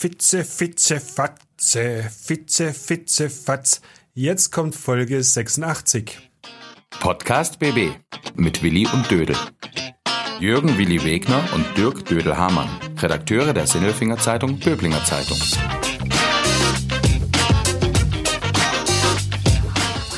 Fitze, 0.00 0.44
Fitze, 0.44 0.98
Fatze, 0.98 2.10
Fitze, 2.10 2.72
Fitze, 2.72 3.28
Fatz. 3.28 3.82
Jetzt 4.14 4.50
kommt 4.50 4.74
Folge 4.74 5.22
86. 5.22 6.16
Podcast 7.00 7.58
BB 7.58 7.90
mit 8.34 8.62
Willi 8.62 8.88
und 8.90 9.10
Dödel. 9.10 9.36
Jürgen 10.38 10.78
Willi 10.78 11.04
Wegner 11.04 11.46
und 11.54 11.66
Dirk 11.76 12.06
Dödel-Hamann, 12.06 12.70
Redakteure 12.96 13.52
der 13.52 13.66
Sinnelfinger 13.66 14.16
Zeitung 14.16 14.58
Böblinger 14.58 15.04
Zeitung. 15.04 15.36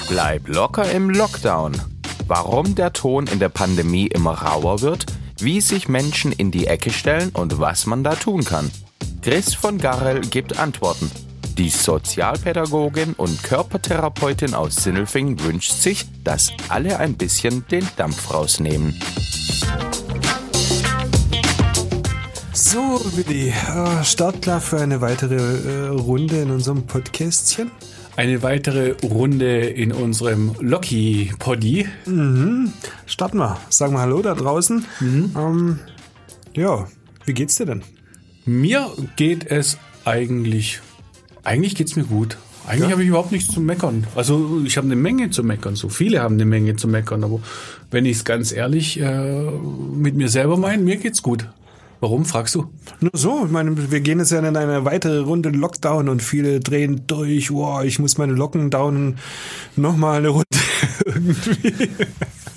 Bleib 0.09 0.47
locker 0.47 0.89
im 0.93 1.11
Lockdown. 1.11 1.73
Warum 2.29 2.77
der 2.77 2.93
Ton 2.93 3.27
in 3.27 3.41
der 3.41 3.49
Pandemie 3.49 4.07
immer 4.07 4.35
rauer 4.43 4.81
wird, 4.81 5.07
wie 5.41 5.61
sich 5.61 5.89
Menschen 5.89 6.31
in 6.31 6.53
die 6.53 6.69
Ecke 6.69 6.93
stellen 6.93 7.31
und 7.31 7.59
was 7.59 7.87
man 7.87 8.05
da 8.05 8.15
tun 8.15 8.45
kann. 8.45 8.71
Chris 9.23 9.55
von 9.55 9.79
Garrel 9.79 10.21
gibt 10.21 10.59
Antworten. 10.59 11.11
Die 11.59 11.69
Sozialpädagogin 11.69 13.13
und 13.13 13.43
Körpertherapeutin 13.43 14.55
aus 14.55 14.77
Sinnelfing 14.77 15.39
wünscht 15.41 15.73
sich, 15.73 16.07
dass 16.25 16.51
alle 16.69 16.99
ein 16.99 17.15
bisschen 17.15 17.67
den 17.71 17.87
Dampf 17.97 18.33
rausnehmen. 18.33 18.99
So, 22.55 23.01
Willi, 23.17 23.51
äh, 23.51 24.03
startklar 24.03 24.61
für 24.61 24.81
eine 24.81 25.03
weitere 25.03 25.37
äh, 25.37 25.89
Runde 25.89 26.41
in 26.41 26.51
unserem 26.51 26.87
Podcastchen. 26.87 27.71
Eine 28.17 28.43
weitere 28.43 28.95
Runde 29.03 29.61
in 29.61 29.93
unserem 29.93 30.55
Locky-Poddy. 30.59 31.87
Mhm. 32.07 32.73
Starten 33.07 33.39
wir. 33.39 33.59
Sagen 33.69 33.93
wir 33.93 34.01
Hallo 34.01 34.23
da 34.23 34.35
draußen. 34.35 34.87
Ähm, 35.01 35.81
ja, 36.55 36.89
wie 37.25 37.35
geht's 37.35 37.57
dir 37.57 37.67
denn? 37.67 37.83
Mir 38.45 38.91
geht 39.17 39.47
es 39.51 39.79
eigentlich, 40.05 40.81
eigentlich 41.45 41.75
geht's 41.75 41.97
mir 41.97 42.05
gut. 42.05 42.37
Eigentlich 42.67 42.85
Ja? 42.85 42.91
habe 42.93 43.03
ich 43.03 43.09
überhaupt 43.09 43.33
nichts 43.33 43.53
zu 43.53 43.61
meckern. 43.61 44.07
Also 44.15 44.63
ich 44.65 44.77
habe 44.77 44.87
eine 44.87 44.97
Menge 44.97 45.31
zu 45.31 45.43
meckern. 45.43 45.75
So 45.75 45.89
viele 45.89 46.21
haben 46.23 46.35
eine 46.35 46.45
Menge 46.45 46.77
zu 46.77 46.89
meckern. 46.89 47.25
Aber 47.25 47.41
wenn 47.91 48.05
ich 48.05 48.19
es 48.19 48.25
ganz 48.25 48.53
ehrlich 48.53 49.01
äh, 49.01 49.51
mit 49.95 50.15
mir 50.15 50.29
selber 50.29 50.57
meine, 50.57 50.83
mir 50.83 50.97
geht's 50.97 51.23
gut. 51.23 51.49
Warum, 52.01 52.25
fragst 52.25 52.57
du? 52.57 52.67
Nur 53.01 53.13
so, 53.15 53.45
ich 53.47 53.53
meine, 53.53 53.93
wir 53.93 54.01
gehen 54.01 54.19
jetzt 54.19 54.33
ja 54.33 54.41
in 54.41 54.57
eine 54.57 54.85
weitere 54.85 55.21
Runde 55.21 55.51
Lockdown 55.51 56.09
und 56.09 56.21
viele 56.21 56.59
drehen 56.59 57.03
durch. 57.07 57.53
Wow, 57.53 57.85
ich 57.85 58.01
muss 58.01 58.19
meine 58.19 58.33
Locken 58.33 58.71
down. 58.71 59.19
Nochmal 59.77 60.19
eine 60.19 60.31
Runde 60.31 60.47
irgendwie. 61.07 61.89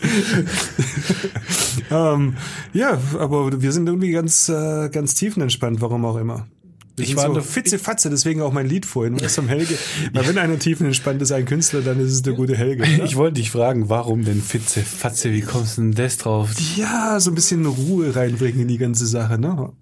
ähm, 1.91 2.35
ja, 2.73 2.99
aber 3.19 3.61
wir 3.61 3.71
sind 3.71 3.87
irgendwie 3.87 4.11
ganz, 4.11 4.49
äh, 4.49 4.89
ganz 4.89 5.13
tiefenentspannt, 5.15 5.81
warum 5.81 6.05
auch 6.05 6.17
immer. 6.17 6.47
Wir 6.95 7.05
Ich 7.05 7.15
war 7.17 7.33
so 7.33 7.41
Fitze-Fatze, 7.41 8.09
deswegen 8.09 8.41
auch 8.41 8.53
mein 8.53 8.67
Lied 8.67 8.85
vorhin. 8.85 9.19
Was 9.21 9.35
vom 9.35 9.49
Helge. 9.49 9.77
Weil 10.13 10.27
wenn 10.29 10.37
einer 10.37 10.57
tiefenentspannt 10.57 11.21
ist, 11.21 11.31
ein 11.33 11.45
Künstler, 11.45 11.81
dann 11.81 11.99
ist 11.99 12.13
es 12.13 12.21
der 12.21 12.33
gute 12.33 12.55
Helge. 12.55 12.83
oder? 12.83 13.03
Ich 13.03 13.17
wollte 13.17 13.33
dich 13.41 13.51
fragen, 13.51 13.89
warum 13.89 14.23
denn 14.23 14.41
Fitze, 14.41 14.81
Fatze, 14.81 15.33
wie 15.33 15.41
kommst 15.41 15.77
du 15.77 15.81
denn 15.81 15.91
das 15.91 16.17
drauf? 16.17 16.51
Ja, 16.77 17.19
so 17.19 17.31
ein 17.31 17.35
bisschen 17.35 17.65
Ruhe 17.65 18.15
reinbringen 18.15 18.61
in 18.61 18.67
die 18.69 18.77
ganze 18.77 19.05
Sache, 19.07 19.37
ne? 19.37 19.73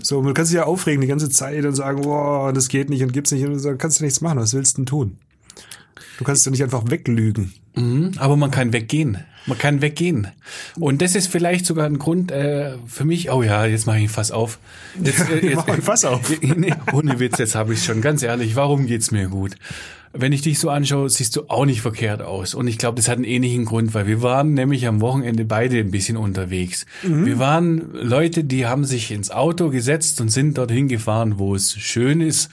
So, 0.00 0.22
man 0.22 0.32
kann 0.32 0.44
sich 0.46 0.54
ja 0.54 0.64
aufregen 0.64 1.00
die 1.00 1.08
ganze 1.08 1.28
Zeit 1.28 1.64
und 1.64 1.74
sagen, 1.74 2.02
boah, 2.02 2.52
das 2.52 2.68
geht 2.68 2.88
nicht 2.88 3.02
und 3.02 3.12
gibt's 3.12 3.32
nicht 3.32 3.44
und 3.44 3.58
so, 3.58 3.74
kannst 3.76 3.98
du 3.98 4.04
nichts 4.04 4.20
machen. 4.20 4.38
Was 4.38 4.54
willst 4.54 4.76
du 4.76 4.82
denn 4.82 4.86
tun? 4.86 5.18
Du 6.18 6.24
kannst 6.24 6.46
ja 6.46 6.50
nicht 6.52 6.62
einfach 6.62 6.88
weglügen. 6.88 7.52
Mhm, 7.74 8.12
aber 8.18 8.36
man 8.36 8.50
kann 8.50 8.72
weggehen. 8.72 9.18
Man 9.46 9.58
kann 9.58 9.82
weggehen. 9.82 10.28
Und 10.78 11.02
das 11.02 11.16
ist 11.16 11.26
vielleicht 11.26 11.66
sogar 11.66 11.86
ein 11.86 11.98
Grund 11.98 12.30
äh, 12.30 12.74
für 12.86 13.04
mich. 13.04 13.30
Oh 13.30 13.42
ja, 13.42 13.66
jetzt 13.66 13.86
mache 13.86 13.98
ich 13.98 14.10
Fass 14.10 14.30
auf. 14.30 14.58
Jetzt, 15.02 15.28
äh, 15.30 15.54
Mach 15.56 15.66
ein 15.66 15.82
Fass 15.82 16.04
auf. 16.04 16.30
nee, 16.40 16.72
ohne 16.92 17.18
Witz, 17.18 17.38
jetzt 17.38 17.54
habe 17.54 17.74
ich 17.74 17.84
schon. 17.84 18.00
Ganz 18.02 18.22
ehrlich, 18.22 18.54
warum 18.54 18.86
geht's 18.86 19.10
mir 19.10 19.28
gut? 19.28 19.56
Wenn 20.14 20.32
ich 20.32 20.42
dich 20.42 20.58
so 20.58 20.68
anschaue, 20.68 21.08
siehst 21.08 21.36
du 21.36 21.44
auch 21.48 21.64
nicht 21.64 21.80
verkehrt 21.80 22.20
aus. 22.22 22.54
Und 22.54 22.68
ich 22.68 22.78
glaube, 22.78 22.96
das 22.96 23.08
hat 23.08 23.16
einen 23.16 23.24
ähnlichen 23.24 23.64
Grund, 23.64 23.94
weil 23.94 24.06
wir 24.06 24.22
waren 24.22 24.54
nämlich 24.54 24.86
am 24.86 25.00
Wochenende 25.00 25.44
beide 25.44 25.78
ein 25.78 25.90
bisschen 25.90 26.16
unterwegs. 26.16 26.84
Wir 27.02 27.38
waren 27.38 27.92
Leute, 27.92 28.44
die 28.44 28.66
haben 28.66 28.84
sich 28.84 29.10
ins 29.10 29.30
Auto 29.30 29.70
gesetzt 29.70 30.20
und 30.20 30.28
sind 30.28 30.58
dorthin 30.58 30.88
gefahren, 30.88 31.38
wo 31.38 31.54
es 31.54 31.72
schön 31.74 32.20
ist 32.20 32.50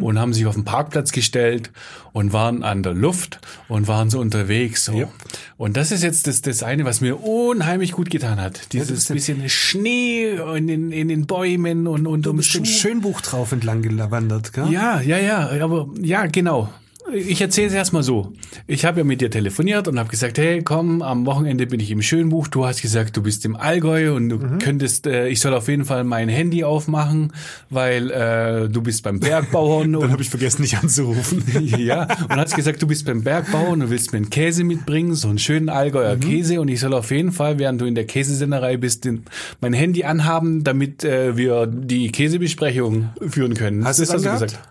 und 0.00 0.18
haben 0.18 0.32
sich 0.34 0.46
auf 0.46 0.54
den 0.54 0.64
Parkplatz 0.64 1.12
gestellt 1.12 1.70
und 2.12 2.32
waren 2.32 2.62
an 2.62 2.82
der 2.82 2.94
Luft 2.94 3.40
und 3.68 3.88
waren 3.88 4.10
so 4.10 4.18
unterwegs. 4.18 4.84
So. 4.84 4.92
Ja. 4.92 5.08
Und 5.56 5.76
das 5.76 5.92
ist 5.92 6.02
jetzt 6.02 6.26
das, 6.26 6.42
das 6.42 6.62
eine, 6.62 6.84
was 6.84 7.00
mir 7.00 7.22
unheimlich 7.22 7.92
gut 7.92 8.10
getan 8.10 8.40
hat. 8.40 8.72
Dieses 8.72 8.90
bist 8.90 9.08
bisschen 9.08 9.48
Schnee 9.48 10.38
in 10.56 10.66
den, 10.66 10.92
in 10.92 11.08
den 11.08 11.26
Bäumen 11.26 11.86
und, 11.86 12.06
und 12.06 12.26
Du 12.26 12.30
um 12.30 12.36
bist 12.36 12.54
den 12.54 12.64
Schönbuch 12.64 13.20
drauf 13.20 13.52
entlang 13.52 13.82
gewandert, 13.82 14.52
gell? 14.52 14.70
ja, 14.70 15.00
ja, 15.00 15.18
ja, 15.18 15.48
aber 15.62 15.88
ja, 16.00 16.26
genau. 16.26 16.68
Ich 17.14 17.40
erzähle 17.40 17.68
es 17.68 17.72
erstmal 17.74 18.02
so. 18.02 18.32
Ich 18.66 18.84
habe 18.84 18.98
ja 18.98 19.04
mit 19.04 19.20
dir 19.22 19.30
telefoniert 19.30 19.88
und 19.88 19.98
habe 19.98 20.10
gesagt, 20.10 20.36
hey, 20.36 20.62
komm, 20.62 21.00
am 21.00 21.24
Wochenende 21.24 21.66
bin 21.66 21.80
ich 21.80 21.90
im 21.90 22.02
Schönbuch. 22.02 22.48
Du 22.48 22.66
hast 22.66 22.82
gesagt, 22.82 23.16
du 23.16 23.22
bist 23.22 23.44
im 23.46 23.56
Allgäu 23.56 24.14
und 24.14 24.28
du 24.28 24.36
Mhm. 24.36 24.58
könntest, 24.58 25.06
äh, 25.06 25.28
ich 25.28 25.40
soll 25.40 25.54
auf 25.54 25.68
jeden 25.68 25.84
Fall 25.86 26.04
mein 26.04 26.28
Handy 26.28 26.64
aufmachen, 26.64 27.32
weil 27.70 28.10
äh, 28.10 28.68
du 28.68 28.82
bist 28.82 29.02
beim 29.04 29.20
Bergbauern 29.20 29.92
Dann 29.92 30.02
und 30.02 30.10
habe 30.12 30.20
ich 30.22 30.28
vergessen, 30.28 30.62
dich 30.62 30.76
anzurufen. 30.76 31.42
ja, 31.78 32.02
und 32.24 32.36
hast 32.36 32.54
gesagt, 32.54 32.82
du 32.82 32.86
bist 32.86 33.06
beim 33.06 33.22
Bergbauern 33.22 33.80
und 33.82 33.90
willst 33.90 34.12
mir 34.12 34.18
einen 34.18 34.30
Käse 34.30 34.62
mitbringen, 34.64 35.14
so 35.14 35.28
einen 35.28 35.38
schönen 35.38 35.68
Allgäuer 35.70 36.16
Mhm. 36.16 36.20
Käse 36.20 36.60
und 36.60 36.68
ich 36.68 36.80
soll 36.80 36.92
auf 36.94 37.10
jeden 37.10 37.32
Fall, 37.32 37.58
während 37.58 37.80
du 37.80 37.86
in 37.86 37.94
der 37.94 38.04
Käsesennerei 38.06 38.76
bist, 38.76 39.04
den, 39.06 39.22
mein 39.60 39.72
Handy 39.72 40.04
anhaben, 40.04 40.62
damit 40.64 41.04
äh, 41.04 41.36
wir 41.36 41.66
die 41.66 42.12
Käsebesprechung 42.12 43.10
führen 43.28 43.54
können. 43.54 43.84
Hast 43.84 43.98
du 43.98 44.02
das 44.04 44.10
angehabt? 44.14 44.42
gesagt. 44.42 44.68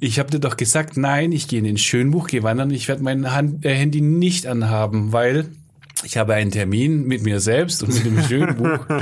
Ich 0.00 0.18
habe 0.18 0.30
dir 0.30 0.40
doch 0.40 0.56
gesagt, 0.56 0.96
nein, 0.96 1.32
ich 1.32 1.48
gehe 1.48 1.58
in 1.58 1.64
den 1.64 1.78
Schönbuch, 1.78 2.28
gehe 2.28 2.42
wandern, 2.42 2.70
ich 2.70 2.88
werde 2.88 3.02
mein 3.02 3.32
Hand, 3.32 3.64
äh, 3.64 3.74
Handy 3.74 4.00
nicht 4.00 4.46
anhaben, 4.46 5.12
weil 5.12 5.46
ich 6.06 6.16
habe 6.16 6.34
einen 6.34 6.50
Termin 6.52 7.06
mit 7.06 7.22
mir 7.24 7.40
selbst 7.40 7.82
und 7.82 7.92
mit 7.92 8.04
dem 8.04 8.22
Schönbuch. 8.22 8.78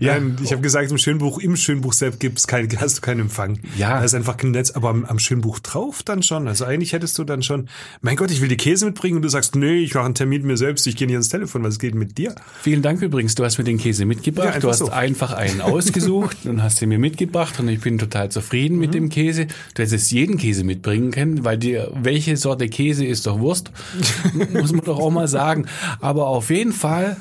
Ja, 0.00 0.16
ich 0.42 0.52
habe 0.52 0.62
gesagt, 0.62 0.90
im 0.90 0.98
Schönbuch, 0.98 1.38
im 1.38 1.56
Schönbuch 1.56 1.92
selbst 1.92 2.18
gibt's 2.20 2.46
kein, 2.46 2.68
hast 2.80 2.96
du 2.98 3.00
keinen 3.02 3.20
Empfang. 3.20 3.58
Ja. 3.76 3.98
Da 3.98 4.04
ist 4.04 4.14
einfach 4.14 4.36
kein 4.36 4.52
Netz, 4.52 4.70
aber 4.70 4.88
am, 4.88 5.04
am 5.04 5.18
Schönbuch 5.18 5.58
drauf 5.60 6.02
dann 6.02 6.22
schon. 6.22 6.48
Also 6.48 6.64
eigentlich 6.64 6.92
hättest 6.92 7.18
du 7.18 7.24
dann 7.24 7.42
schon, 7.42 7.68
mein 8.00 8.16
Gott, 8.16 8.30
ich 8.30 8.40
will 8.40 8.48
die 8.48 8.56
Käse 8.56 8.86
mitbringen 8.86 9.16
und 9.16 9.22
du 9.22 9.28
sagst, 9.28 9.54
nee, 9.54 9.76
ich 9.80 9.94
mache 9.94 10.06
einen 10.06 10.14
Termin 10.14 10.40
mit 10.42 10.46
mir 10.52 10.56
selbst, 10.56 10.86
ich 10.86 10.96
gehe 10.96 11.06
nicht 11.06 11.14
ans 11.14 11.28
Telefon, 11.28 11.62
was 11.62 11.78
geht 11.78 11.94
mit 11.94 12.16
dir? 12.18 12.34
Vielen 12.62 12.82
Dank 12.82 13.02
übrigens, 13.02 13.34
du 13.34 13.44
hast 13.44 13.58
mir 13.58 13.64
den 13.64 13.78
Käse 13.78 14.02
Ja, 14.02 14.06
mitgebracht. 14.06 14.46
einfach 14.48 14.60
du 14.60 14.68
hast 14.70 14.78
so. 14.78 14.88
einfach 14.90 15.32
einen 15.34 15.60
ausgesucht 15.82 16.38
und 16.46 16.62
hast 16.62 16.80
ihn 16.82 16.88
mir 16.88 16.98
mitgebracht 16.98 17.60
und 17.60 17.68
ich 17.68 17.80
bin 17.80 17.98
total 17.98 18.30
zufrieden 18.30 18.74
Mhm. 18.76 18.80
mit 18.80 18.94
dem 18.94 19.08
Käse. 19.10 19.46
Du 19.74 19.82
hättest 19.82 20.10
jeden 20.10 20.38
Käse 20.38 20.64
mitbringen 20.64 21.10
können, 21.10 21.44
weil 21.44 21.58
dir 21.58 21.90
welche 21.94 22.36
Sorte 22.36 22.68
Käse 22.68 23.04
ist 23.04 23.26
doch 23.26 23.38
Wurst, 23.40 23.70
muss 24.52 24.72
man 24.72 24.84
doch 24.84 24.98
auch 24.98 25.10
mal 25.10 25.28
sagen. 25.28 25.66
Aber 26.00 26.21
auf 26.28 26.50
jeden 26.50 26.72
Fall 26.72 27.16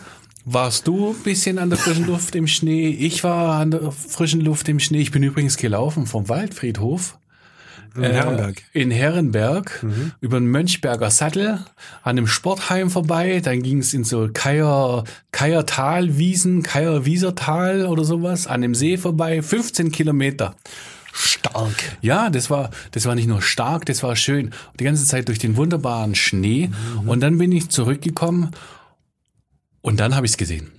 warst 0.45 0.87
du 0.87 1.11
ein 1.11 1.23
bisschen 1.23 1.59
an 1.59 1.69
der 1.69 1.77
frischen 1.77 2.07
Luft 2.07 2.35
im 2.35 2.47
Schnee. 2.47 2.89
Ich 2.89 3.23
war 3.23 3.59
an 3.59 3.71
der 3.71 3.91
frischen 3.91 4.41
Luft 4.41 4.67
im 4.69 4.79
Schnee. 4.79 5.01
Ich 5.01 5.11
bin 5.11 5.23
übrigens 5.23 5.57
gelaufen 5.57 6.07
vom 6.07 6.29
Waldfriedhof. 6.29 7.17
In 7.95 8.03
Herrenberg. 8.03 8.63
Äh, 8.73 8.81
In 8.81 8.91
Herrenberg, 8.91 9.85
über 10.21 10.39
den 10.39 10.47
Mönchberger 10.47 11.11
Sattel, 11.11 11.59
an 12.03 12.15
dem 12.15 12.25
Sportheim 12.25 12.89
vorbei. 12.89 13.41
Dann 13.43 13.61
ging 13.61 13.79
es 13.79 13.93
in 13.93 14.05
so 14.05 14.29
Keier, 14.31 15.03
Keiertalwiesen, 15.33 16.63
Keierwiesertal 16.63 17.85
oder 17.85 18.05
sowas, 18.05 18.47
an 18.47 18.61
dem 18.61 18.75
See 18.75 18.97
vorbei. 18.97 19.41
15 19.41 19.91
Kilometer. 19.91 20.55
Stark. 21.13 21.97
Ja, 22.01 22.29
das 22.29 22.49
war, 22.49 22.69
das 22.91 23.05
war 23.05 23.15
nicht 23.15 23.27
nur 23.27 23.41
stark, 23.41 23.85
das 23.85 24.01
war 24.01 24.15
schön. 24.15 24.51
Die 24.79 24.85
ganze 24.85 25.05
Zeit 25.05 25.27
durch 25.27 25.39
den 25.39 25.57
wunderbaren 25.57 26.15
Schnee. 26.15 26.69
Und 27.05 27.19
dann 27.19 27.37
bin 27.37 27.51
ich 27.51 27.67
zurückgekommen 27.67 28.51
und 29.81 29.99
dann 29.99 30.15
habe 30.15 30.25
ich 30.25 30.33
es 30.33 30.37
gesehen. 30.37 30.71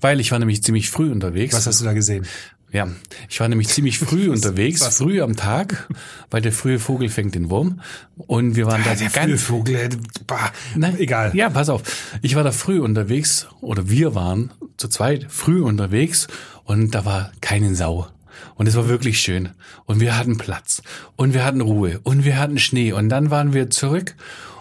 Weil 0.00 0.20
ich 0.20 0.32
war 0.32 0.38
nämlich 0.38 0.62
ziemlich 0.62 0.90
früh 0.90 1.10
unterwegs. 1.10 1.54
Was 1.54 1.66
hast 1.66 1.80
du 1.80 1.84
da 1.84 1.92
gesehen? 1.92 2.26
Ja, 2.72 2.88
ich 3.28 3.40
war 3.40 3.48
nämlich 3.48 3.68
ziemlich 3.68 3.98
früh 3.98 4.28
unterwegs, 4.30 4.84
früh 4.86 5.22
am 5.22 5.36
Tag, 5.36 5.88
weil 6.30 6.42
der 6.42 6.52
frühe 6.52 6.78
Vogel 6.78 7.08
fängt 7.08 7.34
den 7.34 7.48
Wurm. 7.48 7.80
Und 8.16 8.56
wir 8.56 8.66
waren 8.66 8.82
da 8.84 8.94
der 8.94 9.08
ganz 9.08 9.26
frühe 9.26 9.38
Vogel, 9.38 9.76
äh, 9.76 9.88
bah, 10.26 10.52
Nein, 10.74 10.98
egal. 10.98 11.34
Ja, 11.34 11.48
pass 11.48 11.68
auf. 11.68 11.82
Ich 12.22 12.34
war 12.34 12.44
da 12.44 12.52
früh 12.52 12.80
unterwegs 12.80 13.46
oder 13.60 13.88
wir 13.88 14.14
waren 14.14 14.52
zu 14.76 14.88
zweit 14.88 15.26
früh 15.30 15.62
unterwegs 15.62 16.26
und 16.64 16.94
da 16.94 17.04
war 17.04 17.32
keine 17.40 17.74
Sau. 17.74 18.08
Und 18.56 18.66
es 18.66 18.76
war 18.76 18.88
wirklich 18.88 19.20
schön. 19.20 19.50
Und 19.84 20.00
wir 20.00 20.18
hatten 20.18 20.36
Platz. 20.36 20.82
Und 21.14 21.34
wir 21.34 21.44
hatten 21.44 21.60
Ruhe. 21.60 22.00
Und 22.02 22.24
wir 22.24 22.38
hatten 22.38 22.58
Schnee. 22.58 22.92
Und 22.92 23.08
dann 23.08 23.30
waren 23.30 23.52
wir 23.52 23.70
zurück 23.70 24.14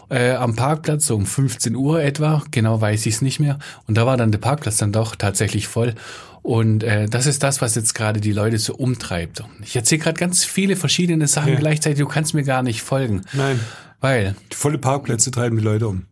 äh, 0.09 0.31
am 0.33 0.55
Parkplatz, 0.55 1.05
so 1.07 1.15
um 1.15 1.25
15 1.25 1.75
Uhr 1.75 2.01
etwa. 2.01 2.43
Genau 2.51 2.79
weiß 2.81 3.05
ich 3.05 3.15
es 3.15 3.21
nicht 3.21 3.39
mehr. 3.39 3.59
Und 3.87 3.95
da 3.97 4.05
war 4.05 4.17
dann 4.17 4.31
der 4.31 4.39
Parkplatz 4.39 4.77
dann 4.77 4.91
doch 4.91 5.15
tatsächlich 5.15 5.67
voll. 5.67 5.95
Und 6.41 6.83
äh, 6.83 7.07
das 7.07 7.25
ist 7.25 7.41
das, 7.41 7.61
was 7.61 7.73
jetzt 7.75 7.95
gerade 7.95 8.21
die 8.21 8.31
Leute 8.31 8.59
so 8.59 8.75
umtreibt. 8.75 9.43
Ich 9.63 9.75
erzähle 9.75 10.01
gerade 10.03 10.19
ganz 10.19 10.43
viele 10.45 10.75
verschiedene 10.75 11.27
Sachen 11.27 11.53
Ja. 11.53 11.59
gleichzeitig. 11.59 11.99
Du 11.99 12.07
kannst 12.07 12.33
mir 12.35 12.43
gar 12.43 12.61
nicht 12.63 12.81
folgen. 12.83 13.21
Nein. 13.33 13.59
Weil 13.99 14.35
Die 14.51 14.55
volle 14.55 14.77
Parkplätze 14.77 15.31
treiben 15.31 15.57
die 15.57 15.63
Leute 15.63 15.87
um. 15.87 16.05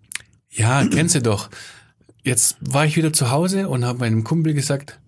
ja, 0.49 0.83
kennst 0.87 1.13
du 1.15 1.21
doch. 1.21 1.49
Jetzt 2.23 2.57
war 2.61 2.85
ich 2.85 2.95
wieder 2.95 3.13
zu 3.13 3.29
Hause 3.29 3.67
und 3.69 3.85
habe 3.85 3.99
meinem 3.99 4.23
Kumpel 4.23 4.53
gesagt, 4.53 4.99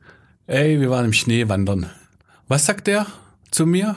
ey, 0.47 0.79
wir 0.79 0.89
waren 0.91 1.05
im 1.05 1.13
Schnee 1.13 1.47
wandern. 1.49 1.89
Was 2.47 2.65
sagt 2.65 2.85
der? 2.87 3.07
Zu 3.51 3.65
mir. 3.65 3.95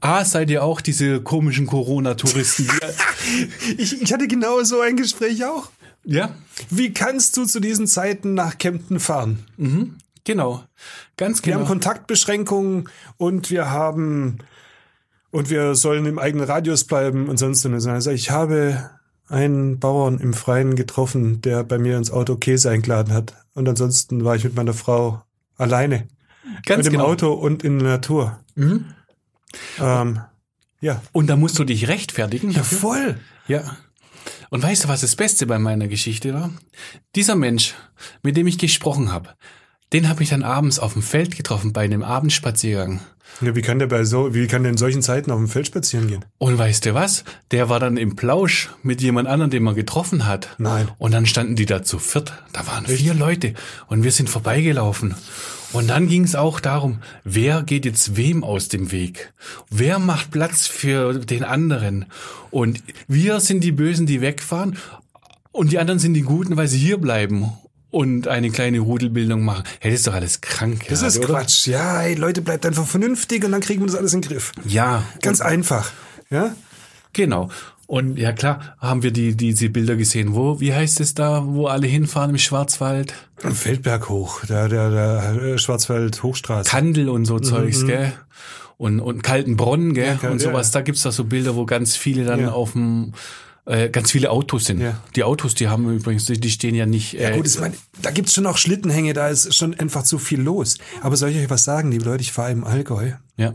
Ah, 0.00 0.24
seid 0.24 0.50
ihr 0.50 0.62
auch 0.62 0.80
diese 0.80 1.20
komischen 1.22 1.66
Corona-Touristen? 1.66 2.68
Ich, 3.78 4.02
ich 4.02 4.12
hatte 4.12 4.26
genau 4.26 4.62
so 4.64 4.80
ein 4.80 4.96
Gespräch 4.96 5.44
auch. 5.44 5.70
ja, 6.04 6.34
Wie 6.70 6.92
kannst 6.92 7.36
du 7.36 7.44
zu 7.46 7.60
diesen 7.60 7.86
Zeiten 7.86 8.34
nach 8.34 8.58
Kempten 8.58 8.98
fahren? 8.98 9.44
genau. 10.24 10.64
Ganz 11.16 11.38
Wir 11.38 11.52
genau. 11.52 11.60
haben 11.60 11.68
Kontaktbeschränkungen 11.68 12.88
und 13.16 13.50
wir 13.50 13.70
haben 13.70 14.38
und 15.30 15.50
wir 15.50 15.74
sollen 15.76 16.04
im 16.06 16.18
eigenen 16.18 16.46
Radius 16.46 16.84
bleiben 16.84 17.28
und 17.28 17.38
sonst 17.38 17.64
was. 17.70 17.86
Also 17.86 18.10
ich 18.10 18.30
habe 18.30 18.90
einen 19.28 19.78
Bauern 19.78 20.18
im 20.18 20.34
Freien 20.34 20.74
getroffen, 20.74 21.40
der 21.40 21.64
bei 21.64 21.78
mir 21.78 21.96
ins 21.96 22.10
Auto 22.10 22.36
Käse 22.36 22.70
eingeladen 22.70 23.14
hat. 23.14 23.34
Und 23.54 23.68
ansonsten 23.68 24.24
war 24.24 24.36
ich 24.36 24.44
mit 24.44 24.54
meiner 24.56 24.74
Frau 24.74 25.22
alleine. 25.56 26.08
Ganz 26.66 26.78
mit 26.78 26.86
dem 26.86 26.92
genau. 26.94 27.06
Mhm. 27.06 27.10
Auto 27.12 27.32
und 27.32 27.62
in 27.64 27.78
der 27.78 27.88
Natur. 27.88 28.40
Ähm, 28.56 30.20
ja. 30.80 31.02
Und 31.12 31.28
da 31.28 31.36
musst 31.36 31.58
du 31.58 31.64
dich 31.64 31.88
rechtfertigen. 31.88 32.50
Ja, 32.50 32.62
voll. 32.62 33.18
Ja. 33.46 33.76
Und 34.50 34.62
weißt 34.62 34.84
du, 34.84 34.88
was 34.88 35.00
das 35.00 35.16
Beste 35.16 35.46
bei 35.46 35.58
meiner 35.58 35.88
Geschichte 35.88 36.34
war? 36.34 36.50
Dieser 37.14 37.36
Mensch, 37.36 37.74
mit 38.22 38.36
dem 38.36 38.46
ich 38.46 38.58
gesprochen 38.58 39.12
habe, 39.12 39.30
den 39.92 40.08
habe 40.08 40.22
ich 40.22 40.30
dann 40.30 40.42
abends 40.42 40.78
auf 40.78 40.94
dem 40.94 41.02
Feld 41.02 41.36
getroffen 41.36 41.72
bei 41.72 41.82
einem 41.82 42.02
Abendspaziergang. 42.02 43.00
Ja, 43.40 43.54
wie 43.54 43.62
kann 43.62 43.78
der 43.78 43.86
bei 43.86 44.04
so, 44.04 44.34
wie 44.34 44.46
kann 44.46 44.62
der 44.62 44.72
in 44.72 44.78
solchen 44.78 45.02
Zeiten 45.02 45.30
auf 45.30 45.38
dem 45.38 45.48
Feld 45.48 45.66
spazieren 45.66 46.06
gehen? 46.06 46.24
Und 46.38 46.58
weißt 46.58 46.84
du 46.86 46.94
was? 46.94 47.24
Der 47.50 47.68
war 47.68 47.80
dann 47.80 47.96
im 47.96 48.14
Plausch 48.14 48.70
mit 48.82 49.00
jemand 49.00 49.28
anderem, 49.28 49.50
den 49.50 49.62
man 49.62 49.74
getroffen 49.74 50.26
hat. 50.26 50.50
Nein. 50.58 50.90
Und 50.98 51.12
dann 51.12 51.26
standen 51.26 51.56
die 51.56 51.66
da 51.66 51.82
zu 51.82 51.98
viert. 51.98 52.32
Da 52.52 52.66
waren 52.66 52.86
vier 52.86 53.14
Leute 53.14 53.54
und 53.86 54.02
wir 54.02 54.12
sind 54.12 54.28
vorbeigelaufen. 54.28 55.14
Und 55.72 55.88
dann 55.88 56.06
ging 56.06 56.24
es 56.24 56.34
auch 56.34 56.60
darum, 56.60 56.98
wer 57.24 57.62
geht 57.62 57.84
jetzt 57.84 58.16
wem 58.16 58.44
aus 58.44 58.68
dem 58.68 58.92
Weg? 58.92 59.32
Wer 59.70 59.98
macht 59.98 60.30
Platz 60.30 60.66
für 60.66 61.14
den 61.14 61.44
anderen? 61.44 62.06
Und 62.50 62.82
wir 63.08 63.40
sind 63.40 63.64
die 63.64 63.72
Bösen, 63.72 64.06
die 64.06 64.20
wegfahren. 64.20 64.76
Und 65.50 65.72
die 65.72 65.78
anderen 65.78 65.98
sind 65.98 66.14
die 66.14 66.22
Guten, 66.22 66.56
weil 66.56 66.68
sie 66.68 66.78
hier 66.78 66.98
bleiben 66.98 67.52
und 67.90 68.26
eine 68.26 68.50
kleine 68.50 68.80
Rudelbildung 68.80 69.44
machen. 69.44 69.64
Hey, 69.80 69.90
das 69.90 70.00
ist 70.00 70.06
doch 70.06 70.14
alles 70.14 70.40
krank. 70.40 70.86
Das 70.88 71.02
ist 71.02 71.22
Quatsch. 71.22 71.66
Ja, 71.66 72.00
hey, 72.00 72.14
Leute, 72.14 72.42
bleibt 72.42 72.66
einfach 72.66 72.86
vernünftig 72.86 73.44
und 73.44 73.52
dann 73.52 73.60
kriegen 73.60 73.82
wir 73.82 73.86
das 73.86 73.96
alles 73.96 74.14
in 74.14 74.22
den 74.22 74.30
Griff. 74.30 74.52
Ja, 74.66 75.04
Ganz 75.20 75.40
einfach. 75.40 75.92
Ja? 76.30 76.54
Genau. 77.12 77.50
Und 77.92 78.16
ja 78.18 78.32
klar, 78.32 78.74
haben 78.78 79.02
wir 79.02 79.10
die, 79.10 79.36
diese 79.36 79.68
Bilder 79.68 79.96
gesehen. 79.96 80.34
Wo, 80.34 80.60
wie 80.60 80.72
heißt 80.72 80.98
es 81.00 81.12
da, 81.12 81.44
wo 81.46 81.66
alle 81.66 81.86
hinfahren 81.86 82.30
im 82.30 82.38
Schwarzwald? 82.38 83.12
Feldberg 83.36 84.08
hoch, 84.08 84.46
der, 84.46 84.66
der, 84.70 84.88
der 84.88 85.58
Schwarzwald 85.58 86.22
Hochstraße. 86.22 86.70
Kandel 86.70 87.10
und 87.10 87.26
so 87.26 87.38
Zeugs, 87.38 87.84
gell? 87.84 88.14
Und, 88.78 89.00
und 89.00 89.22
Kaltenbronn, 89.22 89.92
gell? 89.92 90.14
Mhm, 90.14 90.18
Kal- 90.20 90.30
und 90.32 90.38
sowas. 90.40 90.68
ja. 90.68 90.80
Da 90.80 90.80
gibt's 90.80 91.02
da 91.02 91.12
so 91.12 91.24
Bilder, 91.24 91.54
wo 91.54 91.66
ganz 91.66 91.94
viele 91.94 92.24
dann 92.24 92.40
Ja. 92.40 92.52
auf 92.52 92.72
dem 92.72 93.12
äh, 93.66 93.90
ganz 93.90 94.10
viele 94.10 94.30
Autos 94.30 94.64
sind. 94.64 94.80
Ja. 94.80 94.98
Die 95.14 95.22
Autos, 95.22 95.54
die 95.54 95.68
haben 95.68 95.94
übrigens, 95.94 96.24
die 96.24 96.40
die 96.40 96.50
stehen 96.50 96.74
ja 96.74 96.86
nicht. 96.86 97.12
Äh, 97.20 97.24
Ja, 97.24 97.36
gut, 97.36 97.46
ich 97.46 97.60
meine, 97.60 97.74
da 98.00 98.10
gibt's 98.10 98.32
schon 98.32 98.46
auch 98.46 98.56
Schlittenhänge, 98.56 99.12
da 99.12 99.28
ist 99.28 99.54
schon 99.54 99.78
einfach 99.78 100.02
zu 100.04 100.16
viel 100.18 100.40
los. 100.40 100.78
Aber 101.02 101.16
soll 101.16 101.28
ich 101.28 101.36
euch 101.36 101.50
was 101.50 101.64
sagen, 101.64 101.92
liebe 101.92 102.06
Leute, 102.06 102.22
ich 102.22 102.32
fahre 102.32 102.52
im 102.52 102.64
Allgäu. 102.64 103.10
ja. 103.36 103.52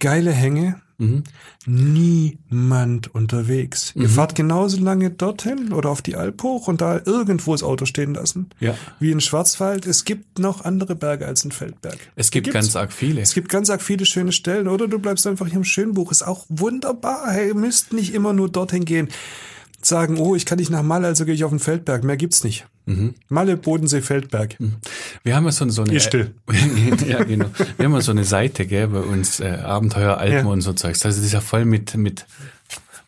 Geile 0.00 0.32
Hänge, 0.32 0.80
Mhm. 0.98 1.24
niemand 1.66 3.14
unterwegs. 3.14 3.92
Ihr 3.94 4.08
fahrt 4.08 4.34
genauso 4.34 4.80
lange 4.82 5.10
dorthin 5.10 5.72
oder 5.72 5.90
auf 5.90 6.00
die 6.00 6.16
Alp 6.16 6.42
hoch 6.42 6.68
und 6.68 6.80
da 6.80 7.00
irgendwo 7.04 7.52
das 7.52 7.62
Auto 7.62 7.84
stehen 7.84 8.14
lassen. 8.14 8.48
Ja. 8.60 8.74
Wie 8.98 9.10
in 9.10 9.20
Schwarzwald. 9.20 9.86
Es 9.86 10.04
gibt 10.04 10.38
noch 10.38 10.64
andere 10.64 10.94
Berge 10.94 11.26
als 11.26 11.44
in 11.44 11.52
Feldberg. 11.52 11.98
Es 12.14 12.30
gibt 12.30 12.44
Gibt's. 12.44 12.54
ganz 12.54 12.76
arg 12.76 12.92
viele. 12.92 13.20
Es 13.20 13.34
gibt 13.34 13.48
ganz 13.48 13.68
arg 13.68 13.82
viele 13.82 14.06
schöne 14.06 14.32
Stellen. 14.32 14.68
Oder 14.68 14.88
du 14.88 14.98
bleibst 14.98 15.26
einfach 15.26 15.46
hier 15.46 15.56
im 15.56 15.64
Schönbuch. 15.64 16.10
Ist 16.10 16.26
auch 16.26 16.46
wunderbar. 16.48 17.30
Hey, 17.30 17.48
ihr 17.48 17.54
müsst 17.54 17.92
nicht 17.92 18.14
immer 18.14 18.32
nur 18.32 18.48
dorthin 18.48 18.84
gehen. 18.84 19.08
Sagen, 19.86 20.18
oh, 20.18 20.34
ich 20.34 20.46
kann 20.46 20.58
nicht 20.58 20.70
nach 20.70 20.82
Malle, 20.82 21.06
also 21.06 21.24
gehe 21.24 21.34
ich 21.34 21.44
auf 21.44 21.50
den 21.50 21.60
Feldberg. 21.60 22.02
Mehr 22.02 22.16
gibt's 22.16 22.42
nicht. 22.42 22.66
Mhm. 22.86 23.14
Malle, 23.28 23.56
Bodensee, 23.56 24.00
Feldberg. 24.00 24.56
Wir 25.22 25.36
haben 25.36 25.44
ja 25.44 25.52
so, 25.52 25.68
so 25.68 25.82
eine. 25.82 25.92
Ihr 25.92 26.00
still. 26.00 26.34
ja, 27.08 27.22
genau. 27.24 27.46
Wir 27.76 27.84
haben 27.86 27.94
ja 27.94 28.00
so 28.00 28.10
eine 28.12 28.24
Seite, 28.24 28.66
gell, 28.66 28.88
bei 28.88 29.00
uns, 29.00 29.40
äh, 29.40 29.46
Abenteuer 29.62 30.18
Alpen 30.18 30.46
Ja. 30.46 30.52
und 30.52 30.60
so 30.62 30.72
Zeugs. 30.72 31.04
Also 31.04 31.18
das 31.18 31.26
ist 31.26 31.32
ja 31.32 31.40
voll 31.40 31.64
mit, 31.64 31.96
mit, 31.96 32.26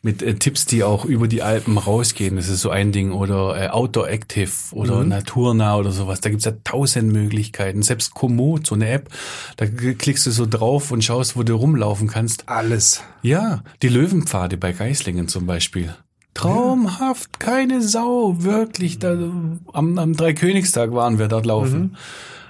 mit 0.02 0.22
äh, 0.22 0.34
Tipps, 0.34 0.66
die 0.66 0.84
auch 0.84 1.04
über 1.04 1.26
die 1.26 1.42
Alpen 1.42 1.78
rausgehen. 1.78 2.36
Das 2.36 2.48
ist 2.48 2.60
so 2.60 2.70
ein 2.70 2.92
Ding. 2.92 3.10
Oder 3.12 3.60
äh, 3.60 3.68
Outdoor 3.70 4.08
Active 4.08 4.50
oder 4.72 5.02
Mhm. 5.02 5.08
Naturnah 5.08 5.76
oder 5.76 5.90
sowas. 5.90 6.20
Da 6.20 6.30
gibt's 6.30 6.44
ja 6.44 6.52
tausend 6.64 7.12
Möglichkeiten. 7.12 7.82
Selbst 7.82 8.14
Komoot, 8.14 8.66
so 8.68 8.74
eine 8.76 8.88
App, 8.88 9.08
da 9.56 9.66
klickst 9.66 10.26
du 10.26 10.30
so 10.30 10.46
drauf 10.46 10.92
und 10.92 11.02
schaust, 11.02 11.36
wo 11.36 11.42
du 11.42 11.54
rumlaufen 11.54 12.06
kannst. 12.08 12.48
Alles. 12.48 13.02
Ja, 13.22 13.62
die 13.82 13.88
Löwenpfade 13.88 14.56
bei 14.56 14.72
Geislingen 14.72 15.26
zum 15.26 15.46
Beispiel. 15.46 15.94
Traumhaft, 16.38 17.40
keine 17.40 17.82
Sau, 17.82 18.42
wirklich. 18.42 18.98
Da, 18.98 19.12
am, 19.72 19.98
am 19.98 20.16
Dreikönigstag 20.16 20.92
waren 20.92 21.18
wir 21.18 21.28
dort 21.28 21.46
laufen. 21.46 21.96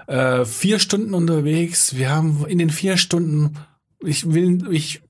Äh, 0.06 0.44
vier 0.44 0.78
Stunden 0.78 1.14
unterwegs. 1.14 1.94
Wir 1.96 2.10
haben 2.10 2.44
in 2.46 2.58
den 2.58 2.70
vier 2.70 2.96
Stunden, 2.96 3.56
ich 4.00 4.32
will, 4.32 4.68
ich, 4.70 5.02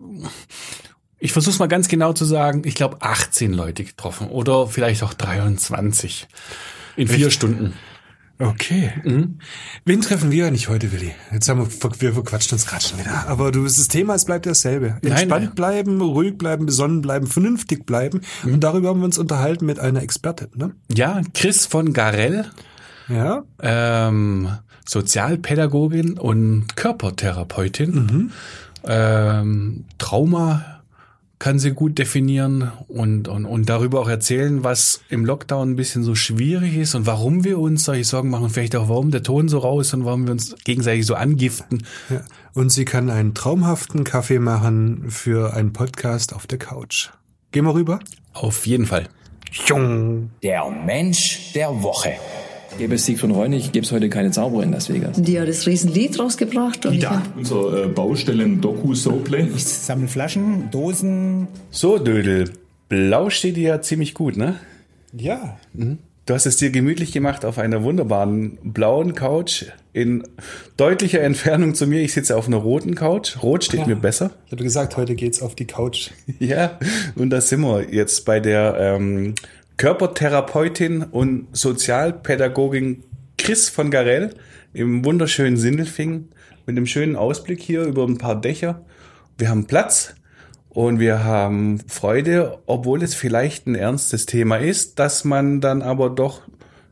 ich 1.19 1.33
versuch's 1.33 1.59
mal 1.59 1.67
ganz 1.67 1.89
genau 1.89 2.13
zu 2.13 2.25
sagen, 2.25 2.63
ich 2.65 2.75
glaube 2.75 2.99
18 3.01 3.53
Leute 3.53 3.85
getroffen 3.85 4.29
oder 4.29 4.67
vielleicht 4.67 5.03
auch 5.03 5.15
23 5.15 6.29
in 6.97 7.09
vier 7.09 7.31
Stunden. 7.31 7.75
Okay. 8.41 8.93
Wen 9.85 10.01
treffen 10.01 10.31
wir 10.31 10.47
eigentlich 10.47 10.69
heute, 10.69 10.93
Willi? 10.93 11.13
Jetzt 11.33 11.49
haben 11.49 11.59
wir, 11.59 11.91
wir 12.01 12.13
verquatscht 12.15 12.53
uns 12.53 12.67
gerade 12.67 12.85
schon 12.85 13.01
wieder. 13.01 13.27
Aber 13.27 13.51
du, 13.51 13.65
das 13.65 13.89
Thema, 13.89 14.15
es 14.15 14.25
bleibt 14.27 14.47
dasselbe. 14.47 14.97
Entspannt 15.03 15.47
nein. 15.47 15.55
bleiben, 15.57 16.01
ruhig 16.01 16.39
bleiben, 16.39 16.65
besonnen 16.67 17.01
bleiben, 17.01 17.27
vernünftig 17.27 17.85
bleiben. 17.85 18.21
Und 18.45 18.61
darüber 18.63 18.91
haben 18.91 19.01
wir 19.01 19.07
uns 19.07 19.19
unterhalten 19.19 19.67
mit 19.67 19.81
einer 19.81 20.03
Expertin, 20.03 20.49
ne? 20.55 20.71
Ja, 20.95 21.21
Chris 21.35 21.67
von 21.67 21.93
Garell, 21.93 22.47
Ja. 23.09 23.43
ähm, 23.61 24.51
Sozialpädagogin 24.87 26.17
und 26.17 26.77
Körpertherapeutin. 26.77 28.31
Ähm, 28.85 29.85
Trauma 29.99 30.78
kann 31.39 31.59
sie 31.59 31.73
gut 31.73 31.99
definieren 31.99 32.73
und, 32.89 33.29
und, 33.29 33.45
und 33.45 33.69
darüber 33.69 34.01
auch 34.01 34.09
erzählen, 34.09 34.65
was 34.65 35.01
im 35.09 35.25
Lockdown 35.25 35.71
ein 35.71 35.77
bisschen 35.77 36.03
so 36.03 36.15
schwierig 36.15 36.77
ist 36.77 36.95
und 36.95 37.07
warum 37.07 37.45
wir 37.45 37.59
uns 37.59 37.85
solche 37.85 38.05
Sorgen 38.05 38.31
machen, 38.31 38.51
vielleicht 38.51 38.75
auch 38.75 38.89
warum 38.89 39.11
der 39.11 39.23
Ton 39.23 39.49
so 39.49 39.59
raus 39.59 39.95
und 39.95 40.05
warum 40.05 40.27
wir 40.27 40.33
uns 40.33 40.57
gegenseitig 40.65 41.07
so 41.07 41.15
angiften. 41.15 41.85
ja. 42.11 42.23
Und 42.55 42.71
sie 42.71 42.85
kann 42.85 43.09
einen 43.09 43.35
traumhaften 43.35 44.03
Kaffee 44.03 44.41
machen 44.41 45.11
für 45.11 45.55
einen 45.55 45.73
Podcast 45.73 46.35
auf 46.35 46.49
der 46.49 46.59
Couch. 46.59 47.11
Gehen 47.53 47.65
wir 47.65 47.75
rüber? 47.75 48.01
Auf 48.33 48.67
jeden 48.67 48.87
Fall. 48.87 49.09
Jung. 49.67 50.31
Der 50.43 50.69
Mensch 50.69 51.53
der 51.55 51.83
Woche. 51.83 52.15
Gäbe 52.77 52.95
es 52.95 53.07
Siegfried 53.07 53.33
Reunig, 53.33 53.73
gäbe 53.73 53.85
es 53.85 53.91
heute 53.93 54.09
keine 54.09 54.31
Zauberer 54.31 54.63
in 54.63 54.73
Las 54.73 54.89
Vegas. 54.89 55.21
Die 55.21 55.41
hat 55.41 55.49
das 55.49 55.67
Riesenlied 55.67 56.19
rausgebracht. 56.19 56.87
Und 56.87 57.05
hab- 57.09 57.37
Unser 57.37 57.85
äh, 57.85 57.89
Baustellen-Doku-Soaplay. 57.89 59.49
Ich 59.57 59.65
sammle 59.65 60.07
Flaschen, 60.09 60.71
Dosen. 60.71 61.49
So, 61.71 61.99
Dödel. 61.99 62.51
Blau 62.89 63.31
steht 63.31 63.57
dir 63.57 63.69
ja 63.69 63.81
ziemlich 63.83 64.15
gut, 64.15 64.37
ne? 64.37 64.57
Ja. 65.13 65.59
Du 65.75 66.35
hast 66.35 66.47
es 66.47 66.57
dir 66.57 66.71
gemütlich 66.71 67.13
gemacht 67.13 67.45
auf 67.45 67.59
einer 67.59 67.83
wunderbaren 67.83 68.59
blauen 68.63 69.15
Couch 69.15 69.65
in 69.93 70.23
deutlicher 70.77 71.21
Entfernung 71.23 71.75
zu 71.75 71.87
mir. 71.87 72.01
Ich 72.03 72.13
sitze 72.13 72.37
auf 72.37 72.47
einer 72.47 72.59
roten 72.59 72.95
Couch. 72.95 73.43
Rot 73.43 73.65
steht 73.65 73.87
mir 73.87 73.97
besser. 73.97 74.31
Ich 74.47 74.53
hatte 74.53 74.63
gesagt, 74.63 74.97
heute 74.97 75.15
geht's 75.15 75.43
auf 75.43 75.55
die 75.57 75.67
Couch. 75.67 76.11
Ja, 76.39 76.79
und 77.17 77.31
da 77.31 77.41
sind 77.41 77.63
wir 77.63 77.93
jetzt 77.93 78.25
bei 78.25 78.39
der 78.41 78.77
ähm, 78.79 79.35
Körpertherapeutin 79.79 81.05
und 81.05 81.47
Sozialpädagogin 81.53 83.05
Chris 83.39 83.69
von 83.69 83.93
Garell 83.93 84.35
im 84.75 85.05
wunderschönen 85.05 85.57
Sindelfingen 85.57 86.31
mit 86.67 86.77
einem 86.77 86.85
schönen 86.85 87.15
Ausblick 87.15 87.63
hier 87.63 87.85
über 87.85 88.05
ein 88.05 88.19
paar 88.19 88.41
Dächer. 88.41 88.85
Wir 89.39 89.49
haben 89.51 89.69
Platz 89.69 90.17
und 90.69 90.99
wir 90.99 91.23
haben 91.23 91.79
Freude, 91.87 92.59
obwohl 92.67 93.05
es 93.05 93.15
vielleicht 93.15 93.69
ein 93.69 93.77
ernstes 93.77 94.27
Thema 94.27 94.57
ist, 94.57 94.99
dass 94.99 95.23
man 95.25 95.61
dann 95.61 95.83
aber 95.83 96.11
doch 96.11 96.43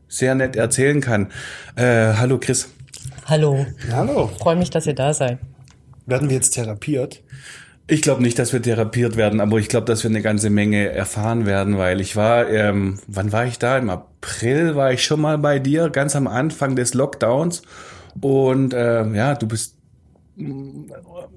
sehr 0.07 0.33
nett 0.33 0.55
erzählen 0.55 1.01
kann. 1.01 1.27
Äh, 1.75 2.13
hallo 2.13 2.39
Chris. 2.39 2.69
Hallo, 3.25 3.65
Hallo. 3.91 4.27
freue 4.39 4.55
mich, 4.55 4.69
dass 4.69 4.87
ihr 4.87 4.95
da 4.95 5.13
seid. 5.13 5.39
Werden 6.05 6.29
wir 6.29 6.37
jetzt 6.37 6.51
therapiert? 6.51 7.21
Ich 7.89 8.01
glaube 8.01 8.21
nicht, 8.21 8.37
dass 8.37 8.51
wir 8.51 8.61
therapiert 8.61 9.15
werden, 9.15 9.39
aber 9.39 9.59
ich 9.59 9.69
glaube, 9.69 9.85
dass 9.85 10.03
wir 10.03 10.09
eine 10.09 10.21
ganze 10.21 10.49
Menge 10.49 10.89
erfahren 10.89 11.45
werden, 11.45 11.77
weil 11.77 12.01
ich 12.01 12.17
war, 12.17 12.49
ähm, 12.49 12.99
wann 13.07 13.31
war 13.31 13.45
ich 13.45 13.59
da? 13.59 13.77
Im 13.77 13.89
April 13.89 14.75
war 14.75 14.91
ich 14.91 15.05
schon 15.05 15.21
mal 15.21 15.37
bei 15.37 15.59
dir, 15.59 15.89
ganz 15.89 16.13
am 16.15 16.27
Anfang 16.27 16.75
des 16.75 16.93
Lockdowns. 16.93 17.61
Und 18.19 18.73
ähm, 18.75 19.15
ja, 19.15 19.35
du 19.35 19.47
bist 19.47 19.77